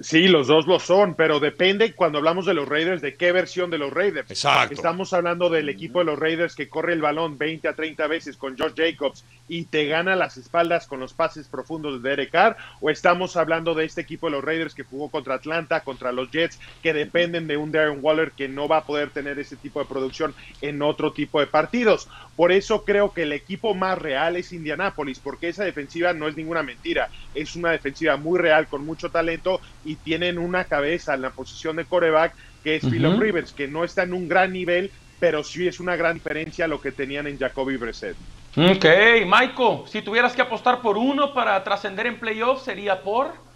[0.00, 3.70] Sí, los dos lo son, pero depende cuando hablamos de los Raiders, de qué versión
[3.70, 4.30] de los Raiders.
[4.30, 4.74] Exacto.
[4.74, 8.36] Estamos hablando del equipo de los Raiders que corre el balón 20 a 30 veces
[8.36, 12.56] con Josh Jacobs y te gana las espaldas con los pases profundos de Derek Carr,
[12.80, 16.30] o estamos hablando de este equipo de los Raiders que jugó contra Atlanta, contra los
[16.30, 19.80] Jets, que dependen de un Darren Waller que no va a poder tener ese tipo
[19.80, 22.08] de producción en otro tipo de partidos.
[22.42, 26.36] Por eso creo que el equipo más real es Indianapolis, porque esa defensiva no es
[26.36, 31.22] ninguna mentira, es una defensiva muy real, con mucho talento y tienen una cabeza en
[31.22, 34.90] la posición de coreback que es Philip Rivers, que no está en un gran nivel,
[35.20, 38.16] pero sí es una gran diferencia a lo que tenían en Jacoby Brissett.
[38.56, 38.86] Ok,
[39.24, 43.51] Michael, si tuvieras que apostar por uno para trascender en playoffs, ¿sería por?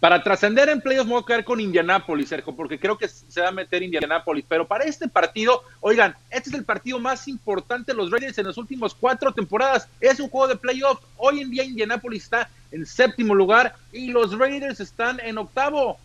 [0.00, 3.40] Para trascender en playoffs me voy a quedar con Indianapolis, Sergio, porque creo que se
[3.40, 4.44] va a meter Indianapolis.
[4.46, 8.46] Pero para este partido, oigan, este es el partido más importante de los Raiders en
[8.46, 9.88] las últimas cuatro temporadas.
[10.00, 11.02] Es un juego de playoffs.
[11.16, 15.98] Hoy en día Indianapolis está en séptimo lugar y los Raiders están en octavo.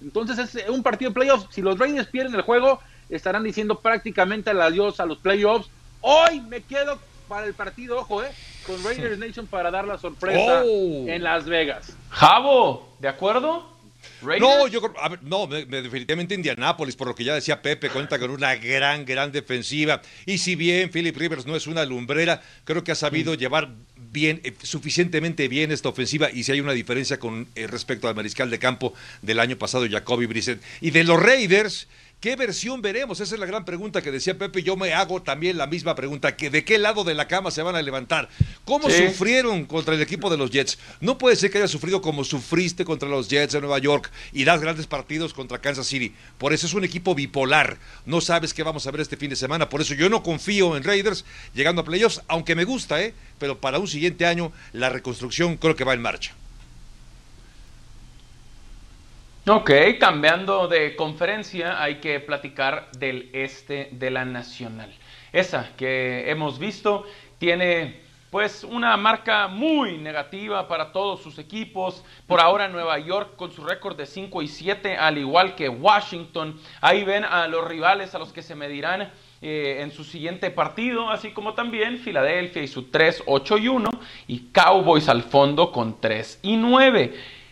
[0.00, 1.48] Entonces es un partido de playoffs.
[1.50, 5.68] Si los Raiders pierden el juego, estarán diciendo prácticamente el adiós a los playoffs.
[6.02, 8.30] Hoy me quedo para el partido, ojo, eh,
[8.66, 11.06] con Raiders Nation para dar la sorpresa Oh.
[11.08, 11.92] en Las Vegas.
[12.10, 13.72] Javo, ¿de acuerdo?
[14.22, 14.40] Raiders.
[14.40, 17.60] No, yo creo, a ver, no, me- me- definitivamente Indianápolis, por lo que ya decía
[17.62, 20.00] Pepe, cuenta con una gran, gran defensiva.
[20.26, 24.40] Y si bien Philip Rivers no es una lumbrera, creo que ha sabido llevar bien,
[24.44, 26.30] eh, suficientemente bien esta ofensiva.
[26.30, 29.86] Y si hay una diferencia con eh, respecto al mariscal de campo del año pasado,
[29.90, 30.62] Jacoby Brissett.
[30.80, 31.88] Y de los Raiders.
[32.24, 33.20] ¿Qué versión veremos?
[33.20, 34.62] Esa es la gran pregunta que decía Pepe.
[34.62, 36.34] Yo me hago también la misma pregunta.
[36.38, 38.30] que ¿De qué lado de la cama se van a levantar?
[38.64, 39.08] ¿Cómo Sí.
[39.08, 40.78] sufrieron contra el equipo de los Jets?
[41.02, 44.44] No puede ser que haya sufrido como sufriste contra los Jets de Nueva York y
[44.44, 46.14] das grandes partidos contra Kansas City.
[46.38, 47.76] Por eso es un equipo bipolar.
[48.06, 49.68] No sabes qué vamos a ver este fin de semana.
[49.68, 53.12] Por eso yo no confío en Raiders llegando a playoffs, aunque me gusta, ¿eh?
[53.38, 56.34] Pero para un siguiente año la reconstrucción creo que va en marcha.
[59.46, 64.90] Ok, cambiando de conferencia, hay que platicar del este de la Nacional.
[65.34, 67.04] Esa que hemos visto
[67.36, 72.02] tiene pues una marca muy negativa para todos sus equipos.
[72.26, 76.58] Por ahora Nueva York con su récord de 5 y 7, al igual que Washington.
[76.80, 81.10] Ahí ven a los rivales a los que se medirán eh, en su siguiente partido,
[81.10, 83.90] así como también Filadelfia y su 3, 8 y 1
[84.26, 87.43] y Cowboys al fondo con 3 y 9.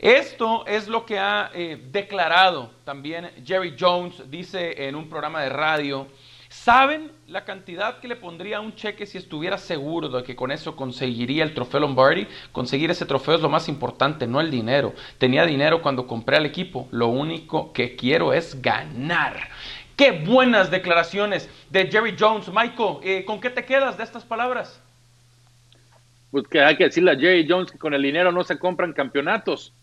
[0.00, 5.50] Esto es lo que ha eh, declarado también Jerry Jones, dice en un programa de
[5.50, 6.06] radio.
[6.48, 10.52] ¿Saben la cantidad que le pondría a un cheque si estuviera seguro de que con
[10.52, 12.26] eso conseguiría el trofeo Lombardi?
[12.50, 14.94] Conseguir ese trofeo es lo más importante, no el dinero.
[15.18, 16.88] Tenía dinero cuando compré al equipo.
[16.92, 19.50] Lo único que quiero es ganar.
[19.96, 22.48] Qué buenas declaraciones de Jerry Jones.
[22.48, 24.80] Michael, eh, ¿con qué te quedas de estas palabras?
[26.30, 28.94] Pues que hay que decirle a Jerry Jones que con el dinero no se compran
[28.94, 29.74] campeonatos,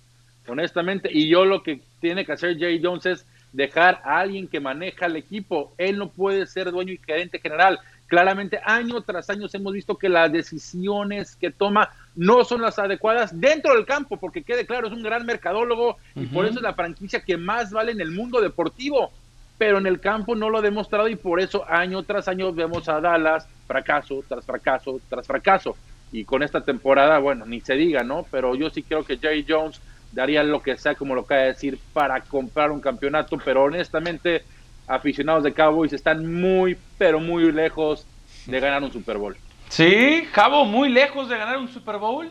[0.47, 1.09] honestamente.
[1.11, 5.05] Y yo lo que tiene que hacer Jerry Jones es dejar a alguien que maneja
[5.05, 5.73] el equipo.
[5.77, 7.79] Él no puede ser dueño y gerente general.
[8.07, 13.37] Claramente, año tras año hemos visto que las decisiones que toma no son las adecuadas
[13.37, 16.73] dentro del campo, porque quede claro, es un gran mercadólogo y por eso es la
[16.73, 19.11] franquicia que más vale en el mundo deportivo.
[19.57, 22.87] Pero en el campo no lo ha demostrado y por eso año tras año vemos
[22.87, 25.75] a Dallas fracaso tras fracaso tras fracaso.
[26.11, 28.25] Y con esta temporada, bueno, ni se diga, ¿no?
[28.31, 29.81] Pero yo sí creo que Jerry Jones
[30.11, 34.43] daría lo que sea, como lo acaba de decir, para comprar un campeonato, pero honestamente,
[34.87, 38.05] aficionados de Cowboys están muy, pero muy lejos
[38.45, 39.35] de ganar un Super Bowl.
[39.69, 42.29] Sí, Javo, muy lejos de ganar un Super Bowl.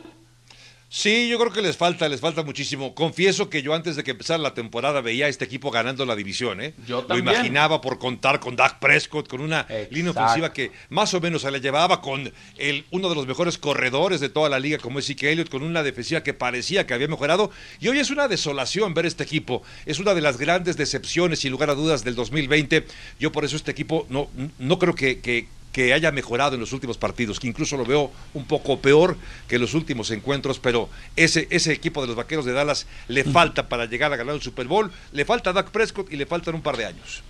[0.89, 2.95] Sí, yo creo que les falta, les falta muchísimo.
[2.95, 6.15] Confieso que yo antes de que empezara la temporada veía a este equipo ganando la
[6.15, 6.75] división, ¿eh?
[6.87, 7.35] Yo Lo también.
[7.35, 11.51] imaginaba por contar con Dak Prescott, con una línea ofensiva que más o menos se
[11.51, 15.07] la llevaba con el, uno de los mejores corredores de toda la liga, como es
[15.07, 17.51] Zeke Elliott, con una defensiva que parecía que había mejorado.
[17.81, 19.63] Y hoy es una desolación ver este equipo.
[19.87, 22.87] Es una de las grandes decepciones, sin lugar a dudas, del 2020.
[23.19, 24.31] Yo por eso este equipo no,
[24.61, 28.11] no creo que, que- que haya mejorado en los últimos partidos, que incluso lo veo
[28.33, 29.15] un poco peor
[29.47, 33.69] que los últimos encuentros, pero ese, ese equipo de los Vaqueros de Dallas le falta
[33.69, 36.55] para llegar a ganar el Super Bowl, le falta a Dak Prescott y le faltan
[36.55, 37.23] un par de años.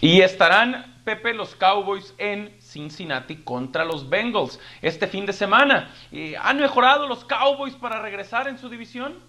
[0.00, 5.94] Y estarán, Pepe, los Cowboys en Cincinnati contra los Bengals este fin de semana.
[6.10, 9.20] Eh, ¿Han mejorado los Cowboys para regresar en su división?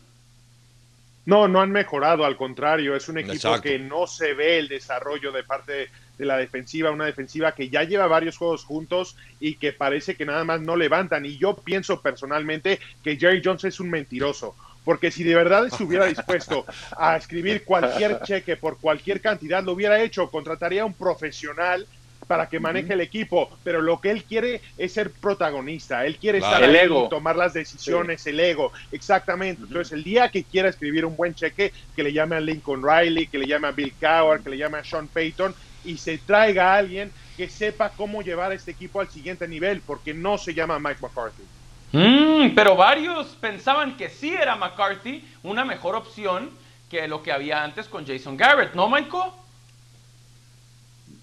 [1.26, 3.61] No, no han mejorado, al contrario, es un equipo Exacto.
[3.61, 7.84] que no se ve el desarrollo de parte de la defensiva, una defensiva que ya
[7.84, 11.26] lleva varios juegos juntos y que parece que nada más no levantan.
[11.26, 16.05] Y yo pienso personalmente que Jerry Jones es un mentiroso, porque si de verdad estuviera
[16.05, 16.66] dispuesto
[16.97, 21.86] a escribir cualquier cheque por cualquier cantidad, lo hubiera hecho, contrataría a un profesional
[22.28, 26.39] para que maneje el equipo, pero lo que él quiere es ser protagonista, él quiere
[26.39, 26.55] Claro.
[26.55, 27.07] estar El ahí, ego.
[27.07, 29.61] tomar las decisiones, el ego, exactamente.
[29.61, 33.28] Entonces, el día que quiera escribir un buen cheque, que le llame a Lincoln Riley,
[33.28, 35.53] que le llame a Bill Cowher, que le llame a Sean Payton
[35.86, 39.82] y se traiga a alguien que sepa cómo llevar a este equipo al siguiente nivel,
[39.86, 41.44] porque no se llama Mike McCarthy.
[41.92, 46.50] Mm, pero varios pensaban que sí era McCarthy una mejor opción
[46.90, 49.32] que lo que había antes con Jason Garrett, ¿no, Michael?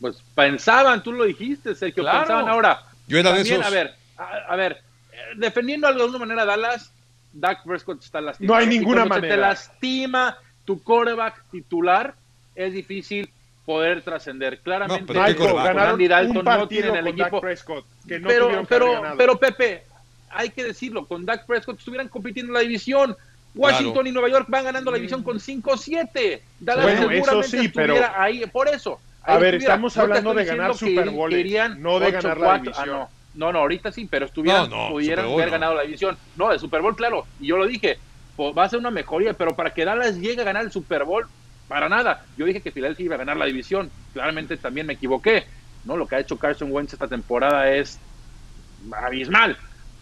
[0.00, 2.18] Pues pensaban, tú lo dijiste, Sergio, Claro.
[2.20, 2.82] pensaban ahora.
[3.06, 3.72] Yo era de También, esos.
[3.72, 4.82] A ver, a, a ver,
[5.12, 6.92] eh, defendiendo de alguna manera a Dallas,
[7.32, 8.54] Dak Prescott está lastimado.
[8.54, 9.36] No hay ninguna se te manera.
[9.36, 12.14] lastima tu quarterback titular,
[12.54, 13.30] es difícil
[13.64, 14.58] poder trascender.
[14.60, 17.40] Claramente, No, pero ¿qué Michael, ganaron Andy Dalton un no tienen el equipo.
[17.40, 19.82] Prescott, que no pero, tuvieron que pero, pero Pepe,
[20.30, 23.16] hay que decirlo, con Dak Prescott estuvieran compitiendo en la división.
[23.54, 24.08] Washington Claro.
[24.08, 26.40] y Nueva York van ganando la división con 5-7.
[26.58, 28.98] Dallas Bueno, eso seguramente sí, pero- ahí, por eso.
[29.24, 29.74] A ahí ver, estuviera.
[29.74, 32.62] estamos hablando de ganar Super querían no de ganar la 8-4.
[32.62, 32.88] división.
[32.88, 33.08] Ah, no.
[33.34, 35.52] no, no, ahorita sí, pero estuvieran, No, no, pudieran Bowl haber no.
[35.52, 36.16] ganado la división.
[36.36, 37.98] No, el Super Bowl, claro, y yo lo dije,
[38.36, 41.04] po- va a ser una mejoría, pero para que Dallas llegue a ganar el Super
[41.04, 41.26] Bowl,
[41.72, 42.26] para nada.
[42.36, 45.44] Yo dije que Filadelfia iba a ganar la división, claramente también me equivoqué.
[45.86, 47.98] No, lo que ha hecho Carson Wentz esta temporada es
[48.92, 49.56] abismal,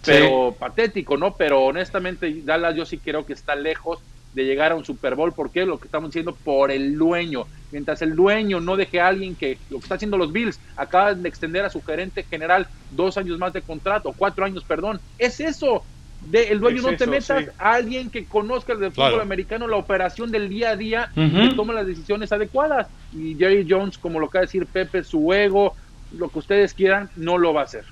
[0.05, 1.37] pero patético, ¿no?
[1.37, 4.01] Pero honestamente, Dallas yo sí creo que está lejos
[4.35, 5.33] de llegar a un Super Bowl.
[5.33, 5.65] ¿Por qué?
[5.65, 7.47] Lo que estamos diciendo por el dueño.
[7.71, 11.23] Mientras el dueño no deje a alguien que lo que está haciendo los Bills, acaban
[11.23, 15.01] de extender a su gerente general dos años más de contrato, cuatro años, perdón.
[15.19, 15.85] Es eso.
[16.21, 17.51] De, el dueño Es no te eso, metas sí.
[17.59, 19.13] a alguien que conozca el del Claro.
[19.13, 22.89] fútbol americano, la operación del día a día, que tome las decisiones adecuadas.
[23.13, 25.75] Y Jerry Jones, como lo acaba de decir Pepe, su ego,
[26.17, 27.85] lo que ustedes quieran, no lo va a hacer.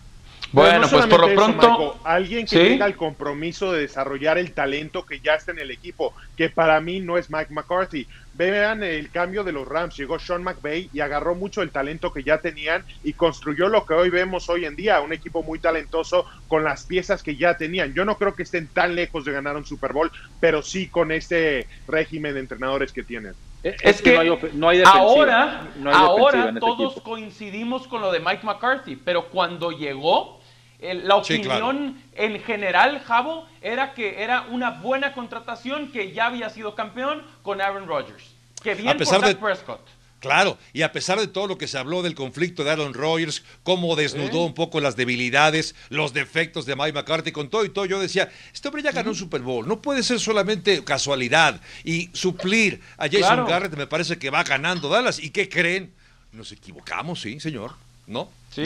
[0.51, 1.68] Bueno, no pues por lo eso, pronto...
[1.68, 2.68] Marco, alguien que ¿Sí?
[2.70, 6.81] tenga el compromiso de desarrollar el talento que ya está en el equipo, que para
[6.81, 8.07] mí no es Mike McCarthy.
[8.39, 12.22] Vean el cambio de los Rams, llegó Sean McVay y agarró mucho el talento que
[12.22, 16.24] ya tenían y construyó lo que hoy vemos hoy en día, un equipo muy talentoso
[16.47, 17.95] con las piezas que ya tenían.
[17.95, 21.11] Yo no creo que estén tan lejos de ganar un Super Bowl, pero sí con
[21.11, 23.34] este régimen de entrenadores que tienen.
[23.64, 25.03] Es, Es que no hay, no hay defensiva.
[25.03, 29.72] ahora, No hay defensiva ahora este todos coincidimos con lo de Mike McCarthy, pero cuando
[29.72, 30.39] llegó,
[30.81, 36.26] el- la Sí, opinión en general, Javo, era que era una buena contratación, que ya
[36.26, 38.24] había sido campeón con Aaron Rodgers.
[38.62, 39.81] Que bien A pesar por de- Prescott.
[40.20, 43.45] Claro, y a pesar de todo lo que se habló del conflicto de Aaron Rodgers,
[43.62, 47.87] cómo desnudó un poco las debilidades, los defectos de Mike McCarthy, con todo y todo,
[47.87, 52.11] yo decía, este hombre ya ganó un Super Bowl, no puede ser solamente casualidad y
[52.14, 53.47] suplir a Jason Claro.
[53.47, 55.20] Garrett me parece que va ganando Dallas.
[55.20, 55.93] ¿Y qué creen?
[56.33, 57.74] Nos equivocamos, sí, señor,
[58.09, 58.29] ¿no?
[58.53, 58.64] Sí.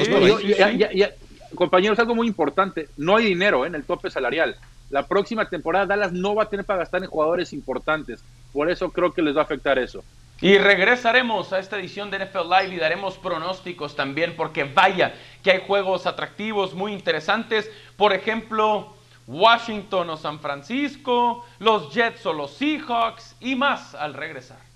[0.58, 1.10] Ya- ya-
[1.54, 3.68] compañeros, algo muy importante, no hay dinero ¿eh?
[3.68, 4.56] en el tope salarial.
[4.90, 8.22] La próxima temporada Dallas no va a tener para gastar en jugadores importantes.
[8.52, 10.04] Por eso creo que les va a afectar eso.
[10.42, 15.52] Y regresaremos a esta edición de NFL Live y daremos pronósticos también, porque vaya que
[15.52, 17.70] hay juegos atractivos muy interesantes.
[17.96, 18.92] Por ejemplo,
[19.28, 24.71] Washington o San Francisco, los Jets o los Seahawks y más al regresar.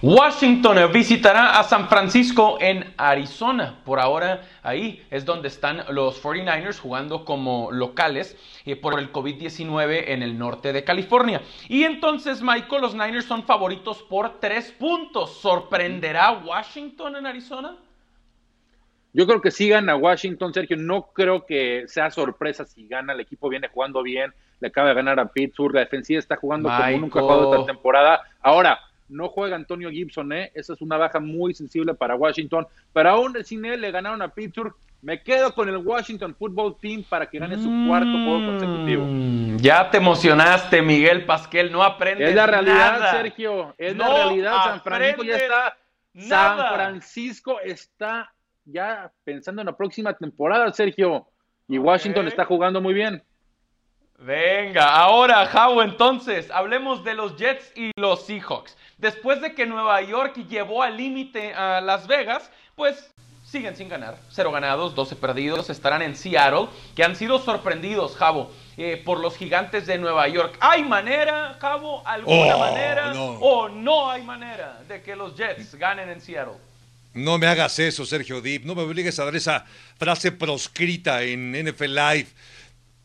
[0.00, 3.80] Washington visitará a San Francisco en Arizona.
[3.84, 10.04] Por ahora ahí es donde están los 49ers jugando como locales eh, por el COVID-19
[10.08, 11.42] en el norte de California.
[11.68, 15.34] Y entonces, Michael, los Niners son favoritos por tres puntos.
[15.40, 17.76] ¿Sorprenderá Washington en Arizona?
[19.12, 20.76] Yo creo que sí gana Washington, Sergio.
[20.78, 23.12] No creo que sea sorpresa si gana.
[23.12, 24.32] El equipo viene jugando bien.
[24.58, 25.74] Le acaba de ganar a Pittsburgh.
[25.74, 28.22] La defensiva está jugando como nunca jugado esta temporada.
[28.40, 28.80] Ahora,
[29.12, 30.50] no juega Antonio Gibson, ¿eh?
[30.54, 32.66] Esa es una baja muy sensible para Washington.
[32.92, 37.04] Pero aún sin él le ganaron a Pittsburgh Me quedo con el Washington Football Team
[37.08, 39.04] para que gane su cuarto juego consecutivo.
[39.04, 43.10] Mm, ya te emocionaste, Miguel Pasquel, no aprendes Es la realidad, nada.
[43.10, 43.74] Sergio.
[43.78, 44.64] Es No la realidad.
[44.64, 45.76] San Francisco ya está.
[46.14, 46.56] nada.
[46.56, 48.32] San Francisco está
[48.64, 51.26] ya pensando en la próxima temporada, Sergio.
[51.68, 53.22] Y Washington está jugando muy bien.
[54.24, 58.76] Venga, ahora, Javo, entonces, hablemos de los Jets y los Seahawks.
[58.98, 63.10] Después de que Nueva York llevó al límite a Las Vegas, pues
[63.44, 64.16] siguen sin ganar.
[64.30, 69.36] Cero ganados, 12 perdidos, estarán en Seattle, que han sido sorprendidos, Javo, eh, por los
[69.36, 70.56] gigantes de Nueva York.
[70.60, 73.24] ¿Hay manera, Javo, alguna Oh, manera, no.
[73.40, 76.54] o no hay manera de que los Jets ganen en Seattle?
[77.12, 78.64] No me hagas eso, Sergio Dip.
[78.64, 79.66] No me obligues a dar esa
[79.98, 82.28] frase proscrita en NFL Live.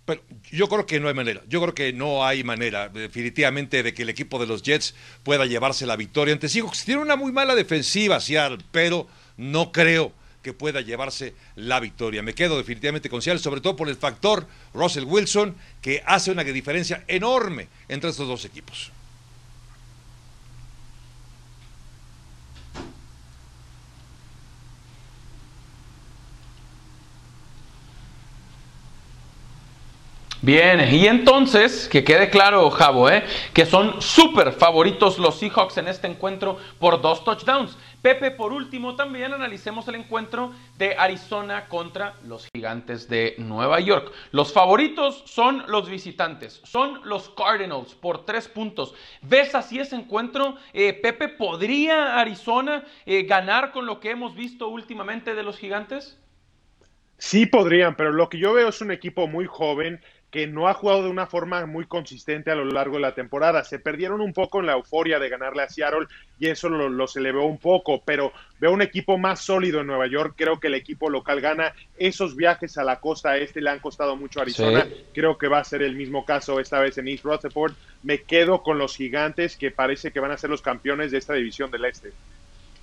[0.08, 1.44] Pero yo creo que no hay manera.
[1.50, 5.46] Yo creo que no hay manera, definitivamente, de que el equipo de los Jets pueda
[5.46, 6.86] llevarse la victoria ante Seahawks.
[6.86, 9.06] Tiene una muy mala defensiva, Seattle, pero
[9.36, 12.24] no creo que pueda llevarse la victoria.
[12.24, 16.46] Me quedo definitivamente con Seattle, sobre todo por el factor Russell Wilson, que hace una
[16.46, 18.94] diferencia enorme entre estos dos equipos.
[30.44, 33.24] Bien, y entonces, que quede claro, Javo, ¿eh?
[33.54, 37.76] que son súper favoritos los Seahawks en este encuentro por dos touchdowns.
[38.04, 44.12] Pepe, por último, también analicemos el encuentro de Arizona contra los gigantes de Nueva York.
[44.32, 48.94] Los favoritos son los visitantes, son los Cardinals por tres puntos.
[49.24, 50.58] ¿Ves así ese encuentro?
[50.72, 56.20] Eh, Pepe, ¿podría Arizona eh, ganar con lo que hemos visto últimamente de los gigantes?
[57.18, 60.00] Sí podrían, pero lo que yo veo es un equipo muy joven
[60.30, 63.64] que no ha jugado de una forma muy consistente a lo largo de la temporada.
[63.64, 66.08] Se perdieron un poco en la euforia de ganarle a Seattle
[66.38, 70.06] y eso lo- los elevó un poco, pero veo un equipo más sólido en Nueva
[70.08, 70.34] York.
[70.38, 71.74] Creo que el equipo local gana.
[71.98, 74.84] Esos viajes a la costa este le han costado mucho a Arizona.
[74.84, 75.06] Sí.
[75.14, 77.74] Creo que va a ser el mismo caso esta vez en East Rutherford.
[78.04, 81.36] Me quedo con los gigantes que parece que van a ser los campeones de esta
[81.36, 82.12] división del este.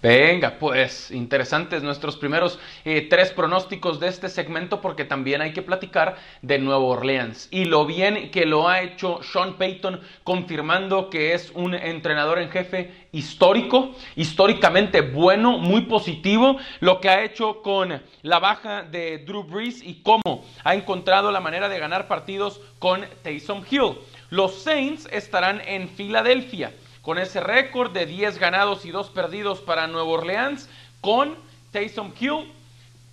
[0.05, 5.63] Venga, pues interesantes nuestros primeros eh, tres pronósticos de este segmento porque también hay que
[5.63, 11.33] platicar de Nuevo Orleans y lo bien que lo ha hecho Sean Payton confirmando que
[11.33, 18.03] es un entrenador en jefe histórico, históricamente bueno, muy positivo, lo que ha hecho con
[18.21, 23.07] la baja de Drew Brees y cómo ha encontrado la manera de ganar partidos con
[23.23, 23.95] Taysom Hill.
[24.29, 26.75] Los Saints estarán en Filadelfia
[27.05, 30.69] con ese récord de 10 ganados y 2 perdidos para Nueva Orleans,
[31.03, 31.37] con
[31.71, 32.51] Taysom Hill,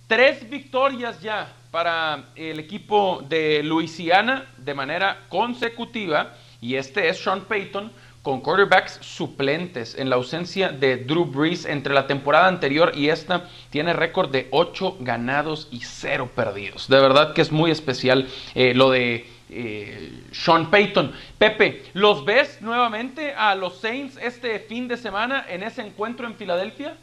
[0.08, 7.42] tres victorias ya para el equipo de Luisiana de manera consecutiva, y este es Sean
[7.42, 13.08] Payton con quarterbacks suplentes en la ausencia de Drew Brees entre la temporada anterior y
[13.08, 16.88] esta tiene récord de 8 ganados y 0 perdidos.
[16.88, 21.12] De verdad que es muy especial eh, lo de eh, Sean Payton.
[21.38, 26.34] Pepe, ¿los ves nuevamente a los Saints este fin de semana en ese encuentro en
[26.34, 26.96] Filadelfia?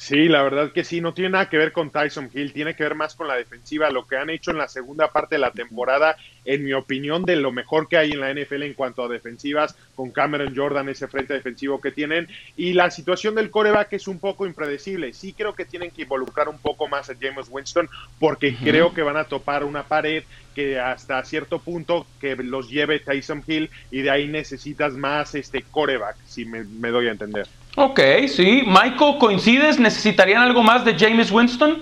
[0.00, 2.84] Sí, la verdad que sí, no tiene nada que ver con Tyson Hill, tiene que
[2.84, 5.50] ver más con la defensiva, lo que han hecho en la segunda parte de la
[5.50, 9.08] temporada, en mi opinión, de lo mejor que hay en la NFL en cuanto a
[9.08, 14.06] defensivas, con Cameron Jordan, ese frente defensivo que tienen, y la situación del coreback es
[14.06, 15.12] un poco impredecible.
[15.12, 17.88] Sí creo que tienen que involucrar un poco más a James Winston,
[18.20, 20.22] porque creo que van a topar una pared
[20.54, 25.62] que hasta cierto punto que los lleve Tyson Hill, y de ahí necesitas más este
[25.62, 27.48] coreback, si me, me doy a entender.
[27.80, 28.62] Ok, sí.
[28.66, 29.78] Michael, ¿coincides?
[29.78, 31.80] ¿Necesitarían algo más de James Winston?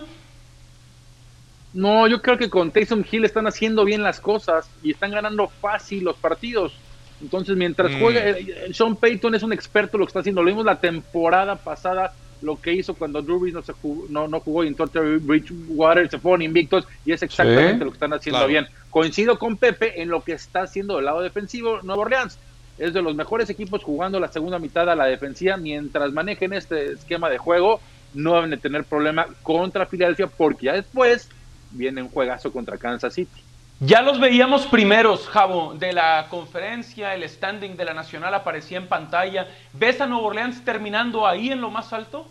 [1.72, 5.48] No, yo creo que con Taysom Hill están haciendo bien las cosas y están ganando
[5.48, 6.74] fácil los partidos.
[7.22, 8.00] Entonces, mientras Mm.
[8.00, 10.42] juega, eh, eh, Sean Payton es un experto en lo que está haciendo.
[10.42, 14.28] Lo vimos la temporada pasada, lo que hizo cuando Drew Brees no, se jugó, no,
[14.28, 18.12] no jugó y entonces Bridgewater se fueron invictos y es exactamente Sí, lo que están
[18.12, 18.48] haciendo claro.
[18.50, 18.66] bien.
[18.90, 22.38] Coincido con Pepe en lo que está haciendo del lado defensivo Nueva Orleans.
[22.78, 25.56] Es de los mejores equipos jugando la segunda mitad a la defensiva.
[25.56, 27.80] Mientras manejen este esquema de juego,
[28.14, 31.28] no deben de tener problema contra Filadelfia porque ya después
[31.70, 33.42] viene un juegazo contra Kansas City.
[33.80, 38.86] Ya los veíamos primeros, Javo, de la conferencia, el standing de la Nacional aparecía en
[38.86, 39.48] pantalla.
[39.74, 42.26] ¿Ves a Nuevo Orleans terminando ahí en lo más alto?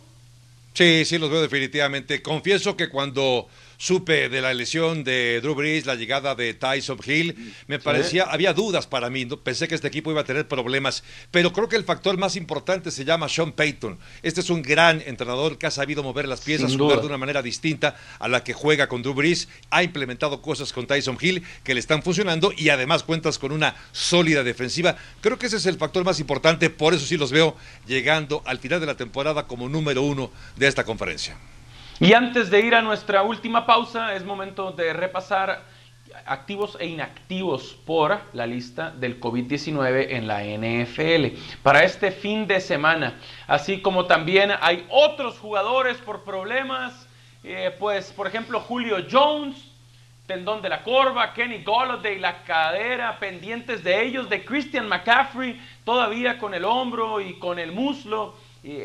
[0.73, 2.23] Sí, sí, los veo definitivamente.
[2.23, 3.47] Confieso que cuando
[3.77, 8.53] supe de la lesión de Drew Brees, la llegada de Tyson Hill, me parecía, había
[8.53, 9.39] dudas para mí, ¿no?
[9.39, 12.91] pensé que este equipo iba a tener problemas, pero creo que el factor más importante
[12.91, 13.97] se llama Sean Payton.
[14.23, 17.41] Este es un gran entrenador que ha sabido mover las piezas, jugar de una manera
[17.41, 21.73] distinta a la que juega con Drew Brees, ha implementado cosas con Tyson Hill que
[21.73, 24.97] le están funcionando y además cuentas con una sólida defensiva.
[25.21, 27.55] Creo que ese es el factor más importante, por eso sí los veo
[27.87, 31.37] llegando al final de la temporada como número uno de esta conferencia.
[31.99, 35.63] Y antes de ir a nuestra última pausa, es momento de repasar
[36.25, 42.59] activos e inactivos por la lista del COVID-19 en la NFL para este fin de
[42.59, 43.17] semana.
[43.47, 47.07] Así como también hay otros jugadores por problemas,
[47.45, 49.55] eh, pues por ejemplo Julio Jones,
[50.27, 56.37] tendón de la corva, Kenny Golladay, la cadera, pendientes de ellos, de Christian McCaffrey, todavía
[56.39, 58.35] con el hombro y con el muslo.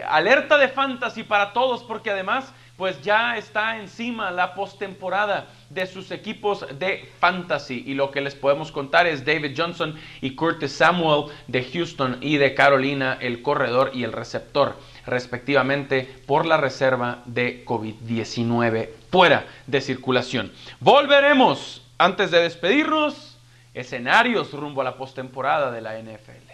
[0.06, 6.11] alerta de fantasy para todos porque además pues ya está encima la postemporada de sus
[6.11, 11.31] equipos de fantasy y lo que les podemos contar es David Johnson y Curtis Samuel
[11.47, 17.66] de Houston y de Carolina, el corredor y el receptor respectivamente por la reserva de
[17.66, 20.51] COVID-19 fuera de circulación.
[20.81, 23.37] Volveremos antes de despedirnos,
[23.74, 26.49] escenarios rumbo a la postemporada de la NFL.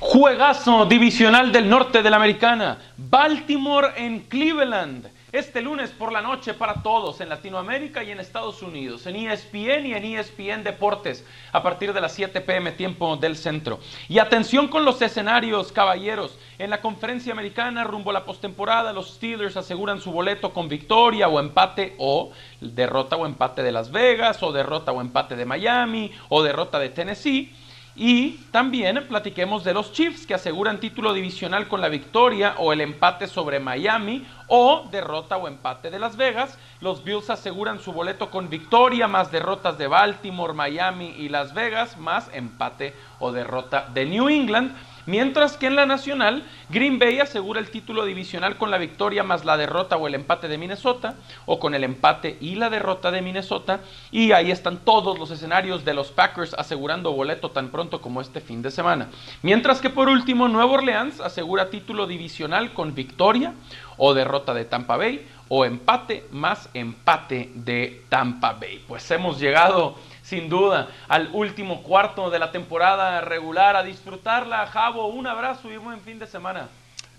[0.00, 6.54] Juegazo divisional del norte de la americana, Baltimore en Cleveland este lunes por la noche
[6.54, 11.60] para todos en Latinoamérica y en Estados Unidos, en ESPN y en ESPN Deportes, a
[11.60, 13.80] partir de las 7 pm tiempo del centro.
[14.08, 16.38] Y atención con los escenarios, caballeros.
[16.56, 21.26] En la conferencia americana, rumbo a la postemporada, los Steelers aseguran su boleto con victoria
[21.26, 22.30] o empate o
[22.60, 26.90] derrota o empate de Las Vegas o derrota o empate de Miami o derrota de
[26.90, 27.52] Tennessee.
[27.96, 32.80] Y también platiquemos de los Chiefs que aseguran título divisional con la victoria o el
[32.80, 36.58] empate sobre Miami o derrota o empate de Las Vegas.
[36.80, 41.96] Los Bills aseguran su boleto con victoria más derrotas de Baltimore, Miami y Las Vegas
[41.96, 44.74] más empate o derrota de New England.
[45.06, 49.44] Mientras que en la nacional, Green Bay asegura el título divisional con la victoria más
[49.44, 51.14] la derrota o el empate de Minnesota,
[51.46, 53.80] o con el empate y la derrota de Minnesota.
[54.10, 58.40] Y ahí están todos los escenarios de los Packers asegurando boleto tan pronto como este
[58.40, 59.08] fin de semana.
[59.42, 63.52] Mientras que por último, Nueva Orleans asegura título divisional con victoria
[63.96, 68.82] o derrota de Tampa Bay, o empate más empate de Tampa Bay.
[68.88, 75.08] Pues hemos llegado sin duda al último cuarto de la temporada regular, a disfrutarla, Javo,
[75.08, 76.68] un abrazo y un buen fin de semana.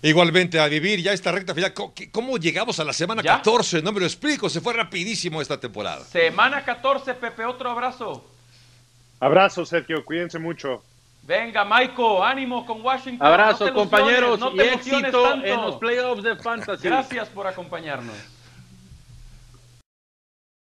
[0.02, 1.72] Igualmente, a vivir ya esta recta final.
[2.12, 3.80] ¿Cómo llegamos a la semana 14?
[3.82, 6.04] No me lo explico, se fue rapidísimo esta temporada.
[6.04, 8.24] Semana 14, Pepe, otro abrazo.
[9.20, 10.82] Abrazo, Sergio, cuídense mucho.
[11.22, 13.26] Venga, Maiko, ánimo con Washington.
[13.26, 16.86] Abrazo, compañeros, y éxito en los playoffs de Fantasy.
[16.88, 18.14] Gracias por acompañarnos.